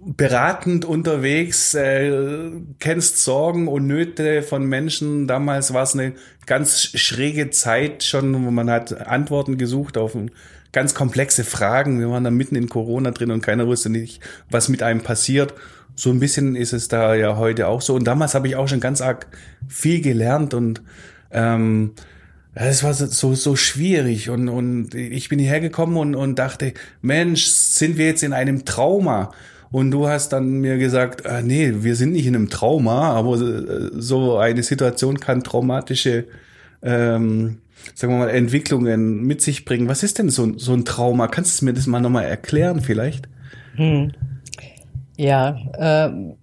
beratend 0.05 0.85
unterwegs, 0.85 1.75
äh, 1.75 2.51
kennst 2.81 3.23
Sorgen 3.23 3.69
und 3.69 3.87
Nöte 3.87 4.43
von 4.43 4.67
Menschen. 4.67 5.27
Damals 5.29 5.73
war 5.73 5.85
es 5.85 5.95
eine 5.95 6.15
ganz 6.47 6.83
schräge 6.83 7.51
Zeit 7.51 8.03
schon, 8.03 8.45
wo 8.45 8.51
man 8.51 8.69
hat 8.69 9.07
Antworten 9.07 9.57
gesucht 9.57 9.97
auf 9.97 10.17
ganz 10.73 10.95
komplexe 10.95 11.45
Fragen. 11.45 12.01
Wir 12.01 12.11
waren 12.11 12.25
da 12.25 12.31
mitten 12.31 12.57
in 12.57 12.69
Corona 12.69 13.13
drin 13.13 13.31
und 13.31 13.41
keiner 13.41 13.67
wusste 13.67 13.89
nicht, 13.89 14.21
was 14.51 14.69
mit 14.69 14.83
einem 14.83 15.01
passiert. 15.01 15.55
So 15.95 16.11
ein 16.11 16.21
bisschen 16.21 16.57
ist 16.57 16.73
es 16.73 16.89
da 16.89 17.15
ja 17.15 17.37
heute 17.37 17.69
auch 17.69 17.81
so. 17.81 17.95
Und 17.95 18.05
damals 18.05 18.35
habe 18.35 18.49
ich 18.49 18.57
auch 18.57 18.69
schon 18.69 18.81
ganz 18.81 19.01
arg 19.01 19.27
viel 19.69 20.01
gelernt 20.01 20.55
und 20.55 20.83
ähm, 21.31 21.93
es 22.55 22.83
war 22.83 22.95
so, 22.95 23.35
so 23.35 23.57
schwierig 23.57 24.29
und, 24.29 24.49
und 24.49 24.95
ich 24.95 25.29
bin 25.29 25.39
hierher 25.39 25.61
gekommen 25.61 25.97
und, 25.97 26.15
und 26.15 26.39
dachte, 26.39 26.75
Mensch, 27.01 27.45
sind 27.47 27.97
wir 27.97 28.07
jetzt 28.07 28.23
in 28.23 28.33
einem 28.33 28.65
Trauma? 28.65 29.33
Und 29.71 29.93
du 29.93 30.09
hast 30.09 30.31
dann 30.31 30.61
mir 30.61 30.79
gesagt, 30.79 31.27
ah, 31.27 31.43
nee, 31.43 31.73
wir 31.83 31.95
sind 31.95 32.13
nicht 32.13 32.27
in 32.27 32.35
einem 32.35 32.51
Trauma, 32.51 33.13
aber 33.13 33.41
äh, 33.41 33.91
so 33.93 34.37
eine 34.37 34.65
Situation 34.65 35.21
kann 35.21 35.45
traumatische, 35.45 36.25
ähm, 36.83 37.59
sagen 37.95 38.15
wir 38.15 38.19
mal, 38.19 38.31
Entwicklungen 38.31 39.23
mit 39.23 39.43
sich 39.43 39.65
bringen. 39.65 39.87
Was 39.87 40.03
ist 40.03 40.19
denn 40.19 40.29
so, 40.29 40.59
so 40.59 40.73
ein 40.73 40.85
Trauma? 40.85 41.29
Kannst 41.29 41.61
du 41.61 41.67
mir 41.67 41.73
das 41.73 41.87
mal 41.87 42.01
nochmal 42.01 42.25
erklären 42.25 42.81
vielleicht? 42.81 43.29
Hm. 43.77 44.11
Ja, 45.21 45.59
äh, 45.75 46.35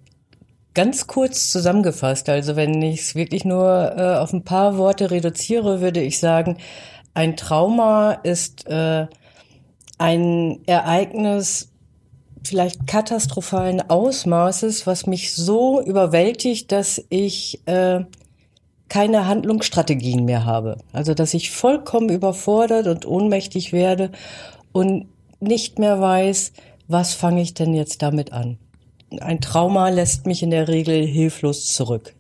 ganz 0.75 1.07
kurz 1.07 1.49
zusammengefasst, 1.49 2.29
also 2.29 2.55
wenn 2.55 2.79
ich 2.83 2.99
es 2.99 3.15
wirklich 3.15 3.43
nur 3.43 3.95
äh, 3.97 4.17
auf 4.17 4.33
ein 4.33 4.43
paar 4.43 4.77
Worte 4.77 5.09
reduziere, 5.09 5.81
würde 5.81 5.99
ich 5.99 6.19
sagen, 6.19 6.57
ein 7.15 7.35
Trauma 7.35 8.11
ist 8.21 8.67
äh, 8.67 9.07
ein 9.97 10.59
Ereignis 10.67 11.71
vielleicht 12.43 12.85
katastrophalen 12.85 13.81
Ausmaßes, 13.89 14.85
was 14.85 15.07
mich 15.07 15.33
so 15.33 15.81
überwältigt, 15.81 16.71
dass 16.71 17.03
ich 17.09 17.59
äh, 17.65 18.01
keine 18.89 19.25
Handlungsstrategien 19.25 20.23
mehr 20.23 20.45
habe. 20.45 20.77
Also 20.93 21.15
dass 21.15 21.33
ich 21.33 21.49
vollkommen 21.49 22.09
überfordert 22.09 22.85
und 22.85 23.07
ohnmächtig 23.07 23.73
werde 23.73 24.11
und 24.71 25.07
nicht 25.39 25.79
mehr 25.79 25.99
weiß, 25.99 26.53
was 26.87 27.15
fange 27.15 27.41
ich 27.41 27.55
denn 27.55 27.73
jetzt 27.73 28.03
damit 28.03 28.31
an 28.33 28.59
ein 29.21 29.41
Trauma 29.41 29.89
lässt 29.89 30.25
mich 30.25 30.43
in 30.43 30.51
der 30.51 30.67
Regel 30.67 31.05
hilflos 31.05 31.73
zurück. 31.73 32.13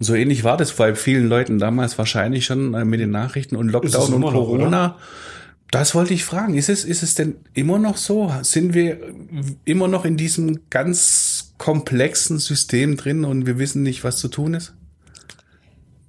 So 0.00 0.14
ähnlich 0.14 0.44
war 0.44 0.56
das 0.56 0.72
bei 0.72 0.94
vielen 0.94 1.28
Leuten 1.28 1.58
damals 1.58 1.98
wahrscheinlich 1.98 2.44
schon 2.44 2.74
äh, 2.74 2.84
mit 2.84 3.00
den 3.00 3.10
Nachrichten 3.10 3.56
und 3.56 3.68
Lockdown 3.68 4.14
und 4.14 4.22
Corona. 4.22 4.88
Noch, 4.88 4.94
das 5.70 5.94
wollte 5.94 6.14
ich 6.14 6.24
fragen. 6.24 6.54
Ist 6.54 6.68
es, 6.68 6.84
ist 6.84 7.02
es 7.02 7.14
denn 7.14 7.36
immer 7.52 7.78
noch 7.78 7.96
so? 7.96 8.32
Sind 8.42 8.74
wir 8.74 8.98
immer 9.64 9.88
noch 9.88 10.04
in 10.04 10.16
diesem 10.16 10.60
ganz 10.70 11.52
komplexen 11.58 12.38
System 12.38 12.96
drin 12.96 13.24
und 13.24 13.46
wir 13.46 13.58
wissen 13.58 13.82
nicht, 13.82 14.04
was 14.04 14.18
zu 14.18 14.28
tun 14.28 14.54
ist? 14.54 14.74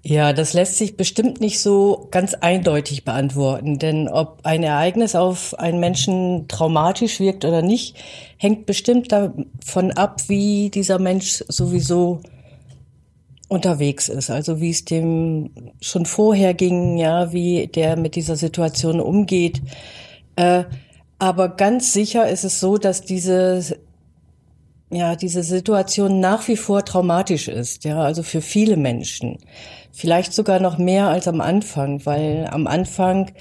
Ja, 0.02 0.32
das 0.32 0.54
lässt 0.54 0.78
sich 0.78 0.96
bestimmt 0.96 1.42
nicht 1.42 1.60
so 1.60 2.08
ganz 2.10 2.34
eindeutig 2.34 3.04
beantworten, 3.04 3.80
denn 3.80 4.08
ob 4.08 4.40
ein 4.44 4.64
Ereignis 4.64 5.14
auf 5.14 5.60
einen 5.60 5.82
Menschen 5.82 6.48
traumatisch 6.48 7.20
wirkt 7.20 7.44
oder 7.44 7.62
nicht, 7.62 7.98
hängt 8.38 8.66
bestimmt 8.66 9.12
davon 9.12 9.92
ab, 9.92 10.22
wie 10.28 10.70
dieser 10.70 11.00
Mensch 11.00 11.44
sowieso 11.50 12.22
unterwegs 13.50 14.08
ist, 14.08 14.30
also 14.30 14.62
wie 14.62 14.70
es 14.70 14.86
dem 14.86 15.50
schon 15.82 16.06
vorher 16.06 16.54
ging, 16.54 16.98
ja, 16.98 17.34
wie 17.34 17.68
der 17.68 17.98
mit 17.98 18.16
dieser 18.16 18.38
Situation 18.38 19.02
umgeht. 19.02 19.62
Äh, 20.38 20.64
aber 21.18 21.50
ganz 21.50 21.92
sicher 21.92 22.30
ist 22.30 22.46
es 22.46 22.62
so, 22.62 22.78
dass 22.78 23.02
diese 23.02 23.78
ja, 24.92 25.16
diese 25.16 25.44
Situation 25.44 26.20
nach 26.20 26.48
wie 26.48 26.58
vor 26.58 26.84
traumatisch 26.84 27.48
ist, 27.48 27.84
ja, 27.84 28.02
also 28.02 28.24
für 28.24 28.42
viele 28.42 28.76
Menschen. 28.76 29.38
Vielleicht 29.92 30.34
sogar 30.34 30.60
noch 30.60 30.78
mehr 30.78 31.08
als 31.08 31.28
am 31.28 31.42
Anfang, 31.42 32.06
weil 32.06 32.48
am 32.52 32.66
Anfang 32.68 33.32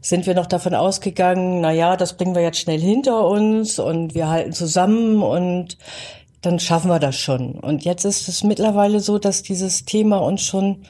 sind 0.00 0.26
wir 0.26 0.34
noch 0.34 0.46
davon 0.46 0.74
ausgegangen, 0.74 1.60
na 1.60 1.72
ja, 1.72 1.96
das 1.96 2.16
bringen 2.16 2.34
wir 2.34 2.42
jetzt 2.42 2.58
schnell 2.58 2.80
hinter 2.80 3.26
uns 3.26 3.78
und 3.78 4.14
wir 4.14 4.28
halten 4.28 4.52
zusammen 4.52 5.22
und 5.22 5.76
dann 6.40 6.58
schaffen 6.58 6.88
wir 6.88 6.98
das 6.98 7.16
schon. 7.16 7.52
Und 7.52 7.84
jetzt 7.84 8.04
ist 8.04 8.28
es 8.28 8.42
mittlerweile 8.42 9.00
so, 9.00 9.18
dass 9.18 9.42
dieses 9.42 9.84
Thema 9.84 10.18
uns 10.18 10.42
schon 10.42 10.82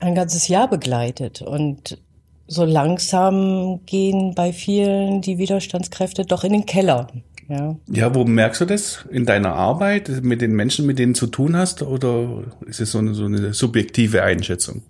ein 0.00 0.14
ganzes 0.14 0.48
Jahr 0.48 0.68
begleitet 0.68 1.40
und 1.40 1.98
so 2.46 2.64
langsam 2.64 3.80
gehen 3.86 4.34
bei 4.34 4.52
vielen 4.52 5.22
die 5.22 5.38
Widerstandskräfte 5.38 6.26
doch 6.26 6.44
in 6.44 6.52
den 6.52 6.66
Keller. 6.66 7.06
Ja. 7.48 7.76
ja, 7.90 8.14
wo 8.14 8.24
merkst 8.24 8.62
du 8.62 8.64
das? 8.64 9.04
In 9.10 9.26
deiner 9.26 9.54
Arbeit, 9.54 10.22
mit 10.22 10.40
den 10.40 10.52
Menschen, 10.52 10.86
mit 10.86 10.98
denen 10.98 11.12
du 11.12 11.20
zu 11.20 11.26
tun 11.26 11.56
hast? 11.56 11.82
Oder 11.82 12.44
ist 12.66 12.80
es 12.80 12.92
so 12.92 12.98
eine, 12.98 13.14
so 13.14 13.26
eine 13.26 13.52
subjektive 13.52 14.22
Einschätzung? 14.22 14.82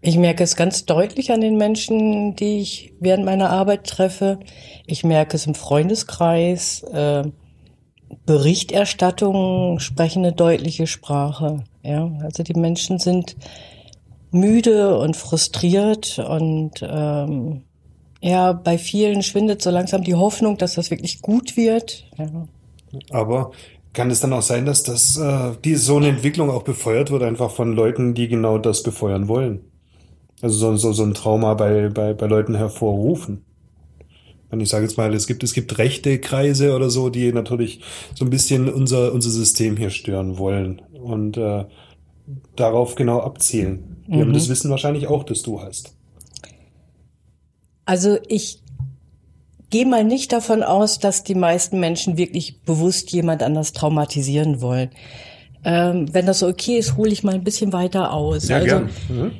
Ich 0.00 0.16
merke 0.16 0.44
es 0.44 0.54
ganz 0.54 0.84
deutlich 0.84 1.32
an 1.32 1.40
den 1.40 1.56
Menschen, 1.56 2.36
die 2.36 2.60
ich 2.60 2.94
während 3.00 3.24
meiner 3.24 3.50
Arbeit 3.50 3.84
treffe. 3.84 4.38
Ich 4.86 5.02
merke 5.02 5.36
es 5.36 5.46
im 5.46 5.54
Freundeskreis. 5.54 6.82
Äh, 6.84 7.24
Berichterstattungen 8.24 9.80
sprechen 9.80 10.24
eine 10.24 10.34
deutliche 10.34 10.86
Sprache. 10.86 11.64
Ja, 11.82 12.10
also 12.22 12.42
die 12.42 12.58
Menschen 12.58 12.98
sind 12.98 13.36
müde 14.30 14.98
und 14.98 15.16
frustriert 15.16 16.18
und 16.18 16.80
ähm, 16.82 17.64
ja, 18.20 18.52
bei 18.52 18.78
vielen 18.78 19.22
schwindet 19.22 19.62
so 19.62 19.70
langsam 19.70 20.02
die 20.02 20.14
Hoffnung, 20.14 20.58
dass 20.58 20.74
das 20.74 20.90
wirklich 20.90 21.22
gut 21.22 21.56
wird. 21.56 22.04
Ja. 22.16 22.46
Aber 23.10 23.52
kann 23.92 24.10
es 24.10 24.20
dann 24.20 24.32
auch 24.32 24.42
sein, 24.42 24.66
dass 24.66 24.82
das 24.82 25.16
äh, 25.16 25.52
die 25.64 25.76
so 25.76 25.96
eine 25.96 26.08
Entwicklung 26.08 26.50
auch 26.50 26.62
befeuert 26.62 27.10
wird, 27.10 27.22
einfach 27.22 27.50
von 27.50 27.72
Leuten, 27.72 28.14
die 28.14 28.28
genau 28.28 28.58
das 28.58 28.82
befeuern 28.82 29.28
wollen? 29.28 29.60
Also 30.40 30.56
so, 30.56 30.76
so, 30.76 30.92
so 30.92 31.02
ein 31.02 31.14
Trauma 31.14 31.54
bei, 31.54 31.88
bei, 31.88 32.14
bei 32.14 32.26
Leuten 32.26 32.54
hervorrufen. 32.54 33.44
Und 34.50 34.60
ich 34.60 34.68
sage 34.68 34.84
jetzt 34.84 34.96
mal, 34.96 35.12
es 35.14 35.26
gibt, 35.26 35.42
es 35.42 35.52
gibt 35.52 35.78
rechte 35.78 36.18
Kreise 36.20 36.74
oder 36.74 36.90
so, 36.90 37.10
die 37.10 37.32
natürlich 37.32 37.82
so 38.14 38.24
ein 38.24 38.30
bisschen 38.30 38.72
unser, 38.72 39.12
unser 39.12 39.30
System 39.30 39.76
hier 39.76 39.90
stören 39.90 40.38
wollen 40.38 40.80
und 40.92 41.36
äh, 41.36 41.64
darauf 42.56 42.94
genau 42.94 43.20
abzielen. 43.20 44.04
Die 44.06 44.16
mhm. 44.16 44.20
haben 44.20 44.32
das 44.32 44.48
Wissen 44.48 44.70
wahrscheinlich 44.70 45.06
auch, 45.06 45.24
das 45.24 45.42
du 45.42 45.60
hast. 45.60 45.97
Also 47.88 48.18
ich 48.28 48.60
gehe 49.70 49.86
mal 49.86 50.04
nicht 50.04 50.30
davon 50.34 50.62
aus, 50.62 50.98
dass 50.98 51.24
die 51.24 51.34
meisten 51.34 51.80
Menschen 51.80 52.18
wirklich 52.18 52.60
bewusst 52.60 53.12
jemand 53.12 53.42
anders 53.42 53.72
traumatisieren 53.72 54.60
wollen. 54.60 54.90
Ähm, 55.64 56.12
wenn 56.12 56.26
das 56.26 56.42
okay 56.42 56.76
ist, 56.76 56.98
hole 56.98 57.10
ich 57.10 57.24
mal 57.24 57.34
ein 57.34 57.44
bisschen 57.44 57.72
weiter 57.72 58.12
aus. 58.12 58.48
Ja, 58.48 58.56
also, 58.56 58.66
gern. 58.66 58.90
Mhm. 59.08 59.32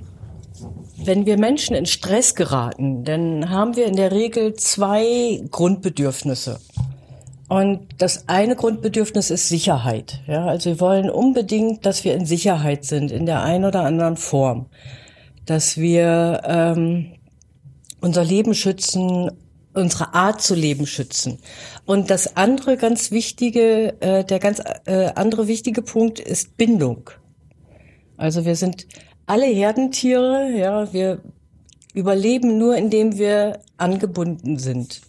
Wenn 0.97 1.27
wir 1.27 1.39
Menschen 1.39 1.77
in 1.77 1.85
Stress 1.85 2.35
geraten, 2.35 3.05
dann 3.05 3.51
haben 3.51 3.77
wir 3.77 3.85
in 3.85 3.97
der 3.97 4.13
Regel 4.13 4.55
zwei 4.55 5.43
Grundbedürfnisse. 5.51 6.59
Und 7.51 7.81
das 7.99 8.31
eine 8.31 8.57
Grundbedürfnis 8.57 9.29
ist 9.29 9.51
Sicherheit. 9.51 10.23
Ja, 10.27 10.47
also 10.47 10.71
wir 10.71 10.81
wollen 10.81 11.11
unbedingt, 11.11 11.85
dass 11.85 12.03
wir 12.03 12.15
in 12.15 12.25
Sicherheit 12.25 12.87
sind, 12.87 13.11
in 13.11 13.27
der 13.27 13.43
einen 13.43 13.67
oder 13.67 13.83
anderen 13.83 14.17
Form. 14.17 14.71
Dass 15.45 15.77
wir 15.77 16.41
ähm, 16.47 17.13
unser 18.01 18.25
Leben 18.25 18.55
schützen, 18.55 19.31
unsere 19.75 20.15
Art 20.15 20.41
zu 20.41 20.55
leben 20.55 20.87
schützen. 20.87 21.39
Und 21.85 22.11
das 22.11 22.37
andere 22.37 22.77
ganz 22.77 23.11
wichtige, 23.11 24.01
äh, 24.01 24.25
der 24.25 24.39
ganz 24.39 24.61
äh, 24.87 25.11
andere 25.15 25.49
wichtige 25.49 25.83
Punkt 25.83 26.19
ist 26.21 26.57
Bindung. 26.57 27.11
Also 28.17 28.45
wir 28.45 28.57
sind 28.57 28.87
alle 29.27 29.47
Herdentiere, 29.47 30.51
ja, 30.57 30.93
wir 30.93 31.21
überleben 31.95 32.59
nur, 32.59 32.77
indem 32.77 33.19
wir 33.19 33.61
angebunden 33.77 34.59
sind. 34.59 35.01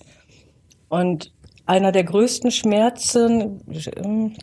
Und 0.90 1.32
einer 1.66 1.92
der 1.92 2.04
größten 2.04 2.50
Schmerzen, 2.50 3.62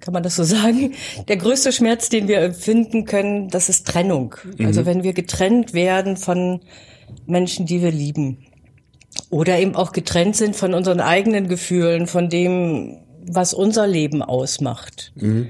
kann 0.00 0.14
man 0.14 0.22
das 0.22 0.36
so 0.36 0.44
sagen, 0.44 0.94
der 1.28 1.36
größte 1.36 1.72
Schmerz, 1.72 2.08
den 2.08 2.28
wir 2.28 2.40
empfinden 2.40 3.04
können, 3.04 3.50
das 3.50 3.68
ist 3.68 3.86
Trennung. 3.86 4.36
Mhm. 4.58 4.66
Also 4.66 4.86
wenn 4.86 5.02
wir 5.02 5.12
getrennt 5.12 5.74
werden 5.74 6.16
von 6.16 6.60
Menschen, 7.26 7.66
die 7.66 7.82
wir 7.82 7.92
lieben. 7.92 8.46
Oder 9.30 9.58
eben 9.58 9.74
auch 9.74 9.92
getrennt 9.92 10.36
sind 10.36 10.56
von 10.56 10.74
unseren 10.74 11.00
eigenen 11.00 11.48
Gefühlen, 11.48 12.06
von 12.06 12.28
dem, 12.28 12.98
was 13.22 13.54
unser 13.54 13.86
Leben 13.86 14.22
ausmacht. 14.22 15.12
Mhm. 15.16 15.48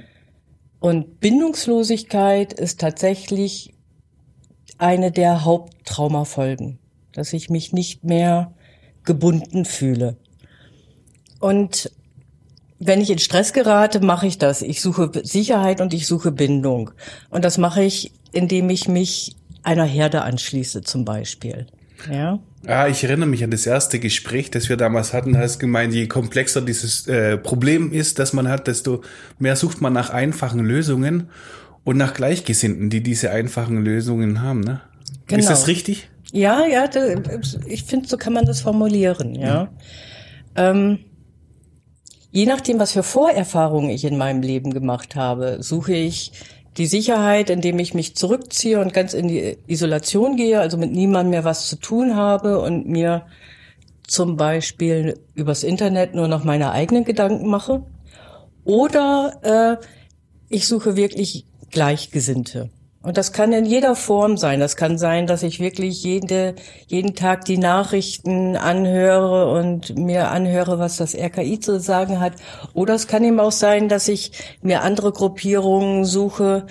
Und 0.81 1.21
Bindungslosigkeit 1.21 2.53
ist 2.53 2.81
tatsächlich 2.81 3.75
eine 4.79 5.11
der 5.11 5.45
Haupttraumafolgen, 5.45 6.79
dass 7.13 7.33
ich 7.33 7.51
mich 7.51 7.73
nicht 7.73 8.05
mehr 8.05 8.53
gebunden 9.05 9.65
fühle. 9.65 10.17
Und 11.41 11.91
wenn 12.79 13.01
ich 13.01 13.11
in 13.11 13.19
Stress 13.19 13.53
gerate, 13.53 14.01
mache 14.01 14.27
ich 14.27 14.39
das. 14.39 14.63
Ich 14.63 14.83
suche 14.83 15.11
Sicherheit 15.23 15.81
und 15.81 15.95
ich 15.95 16.07
suche 16.07 16.31
Bindung. 16.31 16.91
Und 17.31 17.45
das 17.45 17.57
mache 17.57 17.83
ich, 17.83 18.13
indem 18.33 18.69
ich 18.69 18.87
mich 18.87 19.37
einer 19.67 19.85
Herde 19.85 20.23
anschließe 20.23 20.83
zum 20.83 21.05
Beispiel. 21.05 21.67
Ja. 22.11 22.39
Ah, 22.67 22.89
ich 22.89 23.03
erinnere 23.05 23.29
mich 23.29 23.43
an 23.43 23.51
das 23.51 23.67
erste 23.67 23.99
Gespräch, 23.99 24.51
das 24.51 24.69
wir 24.69 24.77
damals 24.77 25.13
hatten. 25.13 25.33
Da 25.33 25.41
hast 25.41 25.59
gemeint, 25.59 25.93
je 25.95 26.07
komplexer 26.07 26.61
dieses 26.61 27.07
äh, 27.09 27.37
Problem 27.37 27.93
ist, 27.93 28.19
das 28.19 28.33
man 28.33 28.49
hat, 28.49 28.67
desto 28.67 29.03
mehr 29.39 29.57
sucht 29.57 29.81
man 29.81 29.93
nach 29.93 30.11
einfachen 30.11 30.61
Lösungen 30.61 31.31
und 31.85 31.97
nach 31.97 32.15
Gleichgesinnten, 32.15 32.91
die 32.91 33.03
diese 33.03 33.31
einfachen 33.31 33.83
Lösungen 33.83 34.43
haben. 34.43 34.61
Ne? 34.61 34.81
Genau. 35.27 35.41
Ist 35.41 35.51
das 35.51 35.67
richtig? 35.67 36.11
Ja, 36.33 36.67
ja, 36.67 36.87
das, 36.87 37.59
ich 37.67 37.85
finde, 37.85 38.09
so 38.09 38.17
kann 38.17 38.33
man 38.33 38.45
das 38.45 38.61
formulieren, 38.61 39.35
ja. 39.35 39.69
Ähm, 40.57 40.99
je 42.33 42.47
nachdem, 42.47 42.79
was 42.79 42.93
für 42.93 43.05
Vorerfahrungen 43.05 43.91
ich 43.91 44.05
in 44.05 44.19
meinem 44.19 44.43
Leben 44.43 44.73
gemacht 44.73 45.15
habe, 45.15 45.59
suche 45.61 45.95
ich 45.95 46.33
die 46.77 46.87
Sicherheit, 46.87 47.51
indem 47.51 47.79
ich 47.79 47.95
mich 47.95 48.17
zurückziehe 48.17 48.81
und 48.81 48.93
ganz 48.93 49.15
in 49.15 49.29
die 49.29 49.59
Isolation 49.67 50.37
gehe, 50.37 50.61
also 50.61 50.77
mit 50.77 50.93
niemandem 50.93 51.31
mehr 51.31 51.45
was 51.45 51.69
zu 51.69 51.77
tun 51.77 52.17
habe 52.17 52.61
und 52.61 52.87
mir 52.87 53.27
zum 54.07 54.37
Beispiel 54.37 55.19
übers 55.35 55.63
Internet 55.63 56.15
nur 56.15 56.29
noch 56.29 56.45
meine 56.45 56.71
eigenen 56.71 57.05
Gedanken 57.05 57.49
mache. 57.49 57.85
Oder 58.65 59.79
äh, 59.81 59.85
ich 60.49 60.67
suche 60.69 60.97
wirklich 60.97 61.47
Gleichgesinnte. 61.71 62.71
Und 63.07 63.17
das 63.17 63.31
kann 63.31 63.53
in 63.53 63.65
jeder 63.65 63.95
Form 63.95 64.37
sein. 64.37 64.59
Das 64.59 64.75
kann 64.75 64.99
sein, 64.99 65.29
dass 65.29 65.45
ich 65.45 65.61
wirklich 65.61 66.03
jede, 66.03 66.57
jeden 66.89 67.15
Tag 67.15 67.45
die 67.45 67.57
Nachrichten 67.57 68.57
anhöre 68.57 69.53
und 69.53 69.97
mir 69.97 70.33
anhöre, 70.33 70.81
was 70.81 70.97
das 70.97 71.15
RKI 71.15 71.61
zu 71.61 71.79
sagen 71.79 72.19
hat. 72.19 72.33
Oder 72.75 72.95
es 72.95 73.07
kann 73.07 73.23
eben 73.23 73.39
auch 73.39 73.53
sein, 73.53 73.89
dass 73.89 74.09
ich 74.09 74.33
mir 74.61 74.83
andere 74.83 75.13
Gruppierungen 75.13 76.05
suche, 76.05 76.67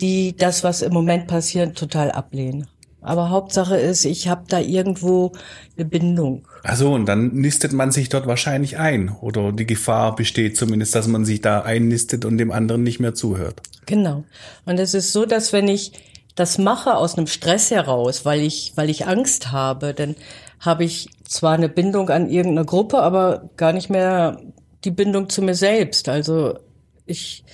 die 0.00 0.36
das, 0.36 0.64
was 0.64 0.82
im 0.82 0.92
Moment 0.92 1.28
passiert, 1.28 1.78
total 1.78 2.10
ablehnen. 2.10 2.66
Aber 3.06 3.30
Hauptsache 3.30 3.76
ist, 3.76 4.04
ich 4.04 4.26
habe 4.26 4.46
da 4.48 4.58
irgendwo 4.58 5.30
eine 5.76 5.86
Bindung. 5.86 6.48
Also 6.64 6.92
und 6.92 7.06
dann 7.06 7.28
nistet 7.34 7.72
man 7.72 7.92
sich 7.92 8.08
dort 8.08 8.26
wahrscheinlich 8.26 8.78
ein 8.78 9.10
oder 9.20 9.52
die 9.52 9.64
Gefahr 9.64 10.16
besteht 10.16 10.56
zumindest, 10.56 10.96
dass 10.96 11.06
man 11.06 11.24
sich 11.24 11.40
da 11.40 11.60
einnistet 11.60 12.24
und 12.24 12.36
dem 12.36 12.50
anderen 12.50 12.82
nicht 12.82 12.98
mehr 12.98 13.14
zuhört. 13.14 13.62
Genau. 13.86 14.24
Und 14.64 14.80
es 14.80 14.92
ist 14.92 15.12
so, 15.12 15.24
dass 15.24 15.52
wenn 15.52 15.68
ich 15.68 15.92
das 16.34 16.58
mache 16.58 16.96
aus 16.96 17.16
einem 17.16 17.28
Stress 17.28 17.70
heraus, 17.70 18.24
weil 18.24 18.40
ich 18.40 18.72
weil 18.74 18.90
ich 18.90 19.06
Angst 19.06 19.52
habe, 19.52 19.94
dann 19.94 20.16
habe 20.58 20.82
ich 20.82 21.08
zwar 21.28 21.54
eine 21.54 21.68
Bindung 21.68 22.10
an 22.10 22.28
irgendeine 22.28 22.66
Gruppe, 22.66 22.98
aber 22.98 23.50
gar 23.56 23.72
nicht 23.72 23.88
mehr 23.88 24.40
die 24.82 24.90
Bindung 24.90 25.28
zu 25.28 25.42
mir 25.42 25.54
selbst. 25.54 26.08
Also 26.08 26.58
ich 27.04 27.44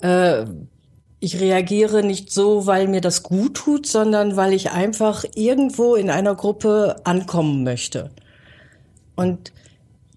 äh, 0.00 0.46
ich 1.20 1.40
reagiere 1.40 2.02
nicht 2.02 2.30
so, 2.30 2.66
weil 2.66 2.88
mir 2.88 3.00
das 3.00 3.22
gut 3.22 3.54
tut, 3.54 3.86
sondern 3.86 4.36
weil 4.36 4.52
ich 4.52 4.70
einfach 4.70 5.24
irgendwo 5.34 5.94
in 5.94 6.10
einer 6.10 6.34
Gruppe 6.34 6.96
ankommen 7.04 7.64
möchte. 7.64 8.10
Und 9.14 9.52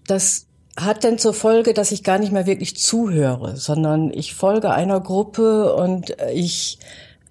das 0.06 0.46
hat 0.76 1.04
dann 1.04 1.18
zur 1.18 1.34
Folge, 1.34 1.74
dass 1.74 1.92
ich 1.92 2.04
gar 2.04 2.18
nicht 2.18 2.32
mehr 2.32 2.46
wirklich 2.46 2.76
zuhöre, 2.76 3.56
sondern 3.56 4.12
ich 4.12 4.34
folge 4.34 4.70
einer 4.70 5.00
Gruppe 5.00 5.74
und 5.74 6.16
ich, 6.32 6.78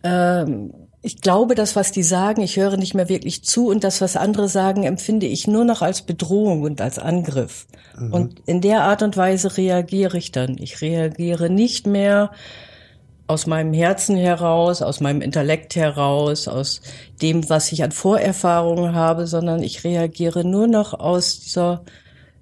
ähm, 0.03 0.73
ich 1.01 1.21
glaube 1.21 1.55
das, 1.55 1.75
was 1.75 1.91
die 1.91 2.03
sagen, 2.03 2.41
ich 2.41 2.57
höre 2.57 2.75
nicht 2.75 2.93
mehr 2.93 3.07
wirklich 3.07 3.43
zu 3.43 3.67
und 3.67 3.83
das, 3.83 4.01
was 4.01 4.17
andere 4.17 4.49
sagen, 4.49 4.83
empfinde 4.83 5.25
ich 5.25 5.47
nur 5.47 5.63
noch 5.63 5.81
als 5.81 6.01
Bedrohung 6.01 6.63
und 6.63 6.81
als 6.81 6.99
Angriff. 6.99 7.67
Mhm. 7.97 8.13
Und 8.13 8.41
in 8.45 8.61
der 8.61 8.83
Art 8.83 9.03
und 9.03 9.15
Weise 9.15 9.57
reagiere 9.57 10.17
ich 10.17 10.31
dann. 10.31 10.57
Ich 10.57 10.81
reagiere 10.81 11.49
nicht 11.49 11.87
mehr 11.87 12.31
aus 13.29 13.45
meinem 13.45 13.73
Herzen 13.73 14.17
heraus, 14.17 14.81
aus 14.81 15.01
meinem 15.01 15.21
Intellekt 15.21 15.75
heraus, 15.75 16.47
aus 16.47 16.81
dem, 17.21 17.47
was 17.47 17.71
ich 17.71 17.83
an 17.83 17.91
Vorerfahrungen 17.91 18.95
habe, 18.95 19.27
sondern 19.27 19.61
ich 19.61 19.83
reagiere 19.83 20.43
nur 20.43 20.65
noch 20.65 20.99
aus 20.99 21.39
dieser 21.39 21.83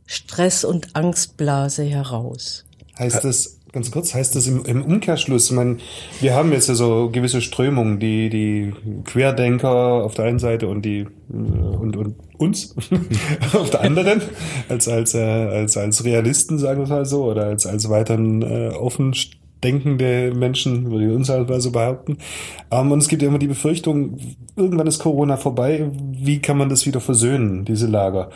Stress- 0.06 0.64
und 0.64 0.96
Angstblase 0.96 1.84
heraus. 1.84 2.64
Heißt 2.98 3.22
das, 3.26 3.60
ganz 3.74 3.92
kurz, 3.92 4.14
heißt 4.14 4.34
das 4.38 4.48
im, 4.48 4.64
im 4.64 4.82
Umkehrschluss, 4.82 5.52
man, 5.52 5.82
wir 6.22 6.34
haben 6.34 6.54
jetzt 6.54 6.70
ja 6.70 6.76
so 6.76 7.10
gewisse 7.12 7.42
Strömungen, 7.42 8.00
die, 8.00 8.30
die 8.30 8.74
Querdenker 9.04 10.06
auf 10.06 10.14
der 10.14 10.24
einen 10.24 10.40
Seite 10.40 10.70
und 10.70 10.84
die, 10.84 11.06
und, 11.28 11.98
und 11.98 12.16
uns 12.38 12.76
auf 13.54 13.72
der 13.72 13.82
anderen, 13.82 14.22
als, 14.70 14.88
als, 14.88 15.14
äh, 15.16 15.20
als, 15.20 15.76
als 15.76 16.06
Realisten, 16.06 16.58
sagen 16.60 16.80
wir 16.80 16.84
es 16.86 16.90
mal 16.90 17.06
so, 17.06 17.26
oder 17.26 17.48
als, 17.48 17.66
als 17.66 17.90
weiteren 17.90 18.42
äh, 18.42 18.70
offen 18.70 19.14
denkende 19.64 20.34
Menschen, 20.36 20.92
würde 20.92 21.08
ich 21.08 21.12
uns 21.12 21.30
halt 21.30 21.50
mal 21.50 21.62
so 21.62 21.72
behaupten. 21.72 22.18
Ähm, 22.72 22.92
und 22.92 23.00
es 23.00 23.08
gibt 23.08 23.22
ja 23.22 23.28
immer 23.28 23.40
die 23.40 23.48
Befürchtung, 23.48 24.18
irgendwann 24.56 24.88
ist 24.88 25.00
Corona 25.00 25.38
vorbei, 25.38 25.90
wie 26.12 26.40
kann 26.40 26.58
man 26.58 26.70
das 26.70 26.86
wieder 26.86 27.00
versöhnen, 27.00 27.66
diese 27.66 27.88
Lager? 27.88 28.30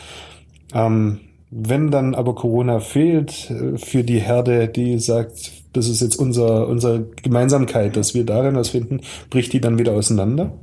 Ähm, 0.74 1.19
wenn 1.50 1.91
dann 1.91 2.15
aber 2.15 2.34
Corona 2.34 2.80
fehlt 2.80 3.52
äh, 3.52 3.78
für 3.78 4.04
die 4.04 4.19
Herde, 4.19 4.67
die 4.67 5.00
sagt, 5.00 5.52
das 5.74 5.88
ist 5.88 6.02
jetzt 6.02 6.15
unser, 6.15 6.67
unsere 6.67 7.06
Gemeinsamkeit, 7.22 7.96
dass 7.96 8.13
wir 8.13 8.26
darin 8.26 8.56
was 8.56 8.69
finden, 8.69 9.02
bricht 9.30 9.54
die 9.54 9.62
dann 9.62 9.78
wieder 9.78 9.93
auseinander? 9.93 10.54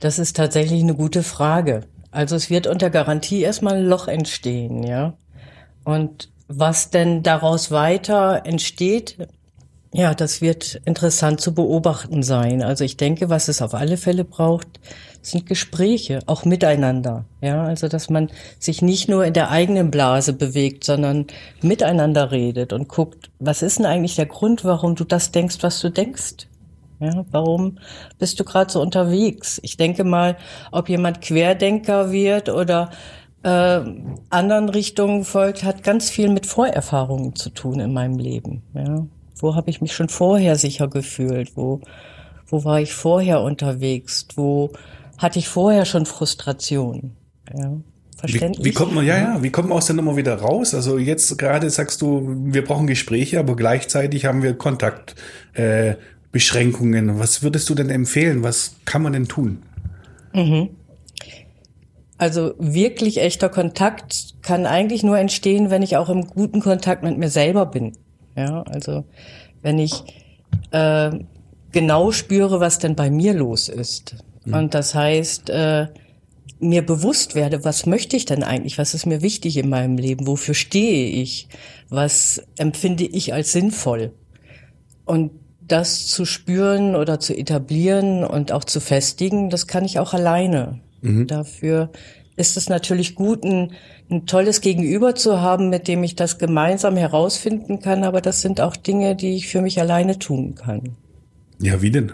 Das 0.00 0.18
ist 0.18 0.36
tatsächlich 0.36 0.82
eine 0.82 0.94
gute 0.94 1.22
Frage. 1.22 1.82
Also 2.10 2.36
es 2.36 2.50
wird 2.50 2.66
unter 2.66 2.90
Garantie 2.90 3.42
erstmal 3.42 3.76
ein 3.76 3.86
Loch 3.86 4.08
entstehen, 4.08 4.84
ja. 4.84 5.14
Und 5.84 6.30
was 6.48 6.90
denn 6.90 7.22
daraus 7.22 7.70
weiter 7.70 8.42
entsteht, 8.44 9.16
ja, 9.92 10.14
das 10.14 10.42
wird 10.42 10.80
interessant 10.84 11.40
zu 11.40 11.54
beobachten 11.54 12.22
sein. 12.22 12.62
Also 12.62 12.84
ich 12.84 12.96
denke, 12.96 13.30
was 13.30 13.48
es 13.48 13.62
auf 13.62 13.74
alle 13.74 13.96
Fälle 13.96 14.24
braucht, 14.24 14.68
sind 15.22 15.46
Gespräche, 15.46 16.20
auch 16.26 16.44
miteinander. 16.44 17.24
Ja, 17.40 17.64
also 17.64 17.88
dass 17.88 18.10
man 18.10 18.30
sich 18.58 18.82
nicht 18.82 19.08
nur 19.08 19.24
in 19.24 19.32
der 19.32 19.50
eigenen 19.50 19.90
Blase 19.90 20.32
bewegt, 20.32 20.84
sondern 20.84 21.26
miteinander 21.62 22.30
redet 22.30 22.72
und 22.72 22.88
guckt, 22.88 23.30
was 23.38 23.62
ist 23.62 23.78
denn 23.78 23.86
eigentlich 23.86 24.16
der 24.16 24.26
Grund, 24.26 24.64
warum 24.64 24.94
du 24.94 25.04
das 25.04 25.32
denkst, 25.32 25.58
was 25.62 25.80
du 25.80 25.90
denkst? 25.90 26.48
Ja, 27.00 27.24
warum 27.30 27.78
bist 28.18 28.40
du 28.40 28.44
gerade 28.44 28.72
so 28.72 28.82
unterwegs? 28.82 29.60
Ich 29.62 29.76
denke 29.76 30.04
mal, 30.04 30.36
ob 30.72 30.88
jemand 30.88 31.20
Querdenker 31.20 32.10
wird 32.10 32.48
oder 32.48 32.90
äh, 33.42 33.80
anderen 34.30 34.68
Richtungen 34.68 35.24
folgt, 35.24 35.62
hat 35.62 35.82
ganz 35.82 36.10
viel 36.10 36.28
mit 36.28 36.46
Vorerfahrungen 36.46 37.36
zu 37.36 37.50
tun 37.50 37.80
in 37.80 37.92
meinem 37.92 38.18
Leben. 38.18 38.62
Ja. 38.74 39.06
Wo 39.38 39.54
habe 39.54 39.70
ich 39.70 39.80
mich 39.80 39.92
schon 39.92 40.08
vorher 40.08 40.56
sicher 40.56 40.88
gefühlt? 40.88 41.56
Wo, 41.56 41.80
wo 42.46 42.64
war 42.64 42.80
ich 42.80 42.92
vorher 42.92 43.42
unterwegs? 43.42 44.26
Wo 44.34 44.72
hatte 45.16 45.38
ich 45.38 45.48
vorher 45.48 45.84
schon 45.84 46.06
Frustration? 46.06 47.12
Ja. 47.56 47.78
Verständlich. 48.18 48.64
Wie, 48.64 48.70
wie 48.70 48.74
kommt 48.74 48.94
man, 48.94 49.06
ja, 49.06 49.16
ja, 49.16 49.42
wie 49.42 49.50
kommt 49.50 49.68
man 49.68 49.78
aus 49.78 49.86
der 49.86 49.94
Nummer 49.94 50.16
wieder 50.16 50.34
raus? 50.34 50.74
Also 50.74 50.98
jetzt 50.98 51.38
gerade 51.38 51.70
sagst 51.70 52.02
du, 52.02 52.34
wir 52.46 52.64
brauchen 52.64 52.88
Gespräche, 52.88 53.38
aber 53.38 53.54
gleichzeitig 53.54 54.24
haben 54.24 54.42
wir 54.42 54.54
Kontaktbeschränkungen. 54.54 57.10
Äh, 57.10 57.20
Was 57.20 57.44
würdest 57.44 57.70
du 57.70 57.76
denn 57.76 57.90
empfehlen? 57.90 58.42
Was 58.42 58.74
kann 58.86 59.02
man 59.02 59.12
denn 59.12 59.28
tun? 59.28 59.62
Mhm. 60.34 60.70
Also 62.18 62.54
wirklich 62.58 63.20
echter 63.20 63.48
Kontakt 63.48 64.34
kann 64.42 64.66
eigentlich 64.66 65.04
nur 65.04 65.18
entstehen, 65.18 65.70
wenn 65.70 65.82
ich 65.82 65.96
auch 65.96 66.08
im 66.08 66.26
guten 66.26 66.60
Kontakt 66.60 67.04
mit 67.04 67.16
mir 67.16 67.30
selber 67.30 67.66
bin. 67.66 67.96
Ja, 68.36 68.62
also 68.62 69.04
wenn 69.62 69.78
ich 69.78 70.02
äh, 70.72 71.10
genau 71.72 72.10
spüre, 72.10 72.60
was 72.60 72.80
denn 72.80 72.96
bei 72.96 73.10
mir 73.10 73.34
los 73.34 73.68
ist. 73.68 74.16
Mhm. 74.44 74.54
Und 74.54 74.74
das 74.74 74.94
heißt, 74.94 75.50
äh, 75.50 75.86
mir 76.60 76.84
bewusst 76.84 77.34
werde, 77.34 77.64
was 77.64 77.86
möchte 77.86 78.16
ich 78.16 78.24
denn 78.24 78.42
eigentlich? 78.42 78.78
Was 78.78 78.94
ist 78.94 79.06
mir 79.06 79.22
wichtig 79.22 79.56
in 79.56 79.68
meinem 79.68 79.96
Leben? 79.96 80.26
Wofür 80.26 80.54
stehe 80.54 81.06
ich? 81.06 81.48
Was 81.88 82.42
empfinde 82.56 83.04
ich 83.04 83.32
als 83.32 83.52
sinnvoll? 83.52 84.12
Und 85.04 85.30
das 85.60 86.06
zu 86.06 86.24
spüren 86.24 86.96
oder 86.96 87.20
zu 87.20 87.36
etablieren 87.36 88.24
und 88.24 88.52
auch 88.52 88.64
zu 88.64 88.80
festigen, 88.80 89.50
das 89.50 89.66
kann 89.66 89.84
ich 89.84 89.98
auch 89.98 90.14
alleine. 90.14 90.80
Mhm. 91.00 91.26
Dafür 91.26 91.90
ist 92.36 92.56
es 92.56 92.68
natürlich 92.68 93.14
gut, 93.14 93.44
ein, 93.44 93.72
ein 94.10 94.26
tolles 94.26 94.60
Gegenüber 94.60 95.14
zu 95.14 95.40
haben, 95.40 95.70
mit 95.70 95.88
dem 95.88 96.04
ich 96.04 96.14
das 96.14 96.38
gemeinsam 96.38 96.96
herausfinden 96.96 97.80
kann. 97.80 98.04
Aber 98.04 98.20
das 98.20 98.42
sind 98.42 98.60
auch 98.60 98.76
Dinge, 98.76 99.16
die 99.16 99.34
ich 99.34 99.48
für 99.48 99.60
mich 99.60 99.80
alleine 99.80 100.18
tun 100.18 100.54
kann. 100.54 100.96
Ja, 101.60 101.82
wie 101.82 101.90
denn? 101.90 102.12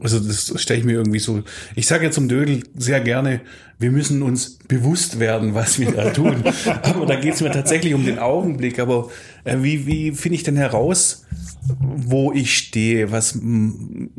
Also 0.00 0.20
das 0.20 0.52
stelle 0.60 0.80
ich 0.80 0.86
mir 0.86 0.92
irgendwie 0.92 1.18
so. 1.18 1.42
Ich 1.74 1.86
sage 1.86 2.04
ja 2.04 2.10
zum 2.10 2.28
Dödel 2.28 2.62
sehr 2.76 3.00
gerne, 3.00 3.40
wir 3.80 3.90
müssen 3.90 4.22
uns 4.22 4.58
bewusst 4.66 5.20
werden, 5.20 5.54
was 5.54 5.78
wir 5.78 5.92
da 5.92 6.10
tun. 6.10 6.44
aber 6.82 7.06
da 7.06 7.16
geht 7.16 7.34
es 7.34 7.40
mir 7.40 7.50
tatsächlich 7.50 7.94
um 7.94 8.04
den 8.04 8.18
Augenblick. 8.18 8.78
Aber 8.78 9.10
äh, 9.44 9.58
wie, 9.60 9.86
wie 9.86 10.12
finde 10.12 10.36
ich 10.36 10.42
denn 10.42 10.56
heraus, 10.56 11.24
wo 11.80 12.32
ich 12.32 12.56
stehe? 12.56 13.12
Was 13.12 13.38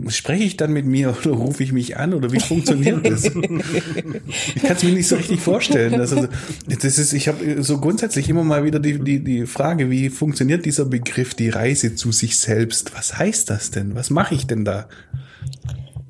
spreche 0.07 0.43
ich 0.43 0.57
dann 0.57 0.71
mit 0.71 0.85
mir 0.85 1.15
oder 1.17 1.31
rufe 1.31 1.63
ich 1.63 1.71
mich 1.71 1.97
an 1.97 2.13
oder 2.13 2.31
wie 2.31 2.39
funktioniert 2.39 3.05
das? 3.05 3.25
ich 3.25 4.61
kann 4.61 4.75
es 4.75 4.83
mir 4.83 4.91
nicht 4.91 5.07
so 5.07 5.15
richtig 5.15 5.41
vorstellen. 5.41 5.95
Also, 5.99 6.27
das 6.67 6.97
ist, 6.97 7.13
ich 7.13 7.27
habe 7.27 7.61
so 7.63 7.79
grundsätzlich 7.79 8.29
immer 8.29 8.43
mal 8.43 8.63
wieder 8.63 8.79
die, 8.79 8.99
die, 8.99 9.23
die 9.23 9.45
Frage, 9.45 9.89
wie 9.89 10.09
funktioniert 10.09 10.65
dieser 10.65 10.85
Begriff, 10.85 11.33
die 11.33 11.49
Reise 11.49 11.95
zu 11.95 12.11
sich 12.11 12.37
selbst? 12.37 12.95
Was 12.95 13.17
heißt 13.17 13.49
das 13.49 13.71
denn? 13.71 13.95
Was 13.95 14.09
mache 14.09 14.35
ich 14.35 14.47
denn 14.47 14.63
da? 14.63 14.87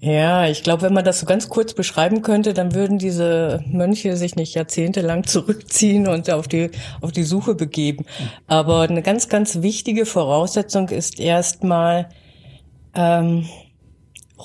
Ja, 0.02 0.48
ich 0.48 0.64
glaube, 0.64 0.84
wenn 0.84 0.94
man 0.94 1.04
das 1.04 1.20
so 1.20 1.26
ganz 1.26 1.50
kurz 1.50 1.74
beschreiben 1.74 2.22
könnte, 2.22 2.54
dann 2.54 2.74
würden 2.74 3.00
diese 3.00 3.62
Mönche 3.68 4.16
sich 4.16 4.36
nicht 4.36 4.56
jahrzehntelang 4.56 5.24
zurückziehen 5.28 6.08
und 6.08 6.30
auf 6.30 6.48
die, 6.48 6.72
auf 7.02 7.12
die 7.12 7.24
Suche 7.24 7.54
begeben. 7.54 8.06
Aber 8.48 8.82
eine 8.82 9.02
ganz, 9.02 9.28
ganz 9.28 9.62
wichtige 9.62 10.06
Voraussetzung 10.06 10.90
ist 10.90 11.20
erstmal, 11.20 12.10
ähm, 12.96 13.46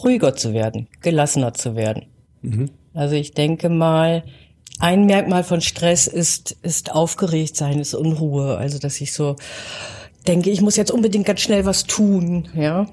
ruhiger 0.03 0.35
zu 0.35 0.53
werden, 0.53 0.89
gelassener 1.01 1.55
zu 1.55 1.77
werden. 1.77 2.07
Mhm. 2.43 2.71
Also 2.93 3.15
ich 3.15 3.33
denke 3.33 3.69
mal, 3.69 4.25
ein 4.81 5.07
Merkmal 5.07 5.45
von 5.45 5.61
Stress 5.61 6.09
ist, 6.09 6.57
ist 6.63 6.93
aufgeregt 6.93 7.57
sein, 7.57 7.79
ist 7.79 7.95
Unruhe. 7.95 8.57
Also 8.57 8.79
dass 8.79 9.01
ich 9.01 9.13
so 9.13 9.37
denke, 10.27 10.51
ich 10.51 10.61
muss 10.61 10.77
jetzt 10.77 10.91
unbedingt 10.91 11.27
ganz 11.27 11.41
schnell 11.41 11.65
was 11.65 11.85
tun, 11.85 12.49
ja. 12.55 12.87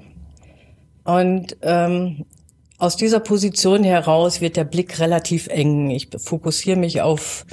Und 1.04 1.56
ähm, 1.62 2.24
aus 2.82 2.96
dieser 2.96 3.20
Position 3.20 3.84
heraus 3.84 4.40
wird 4.40 4.56
der 4.56 4.64
Blick 4.64 4.98
relativ 4.98 5.46
eng. 5.46 5.90
Ich 5.90 6.08
fokussiere 6.16 6.76
mich 6.76 7.00
auf 7.00 7.46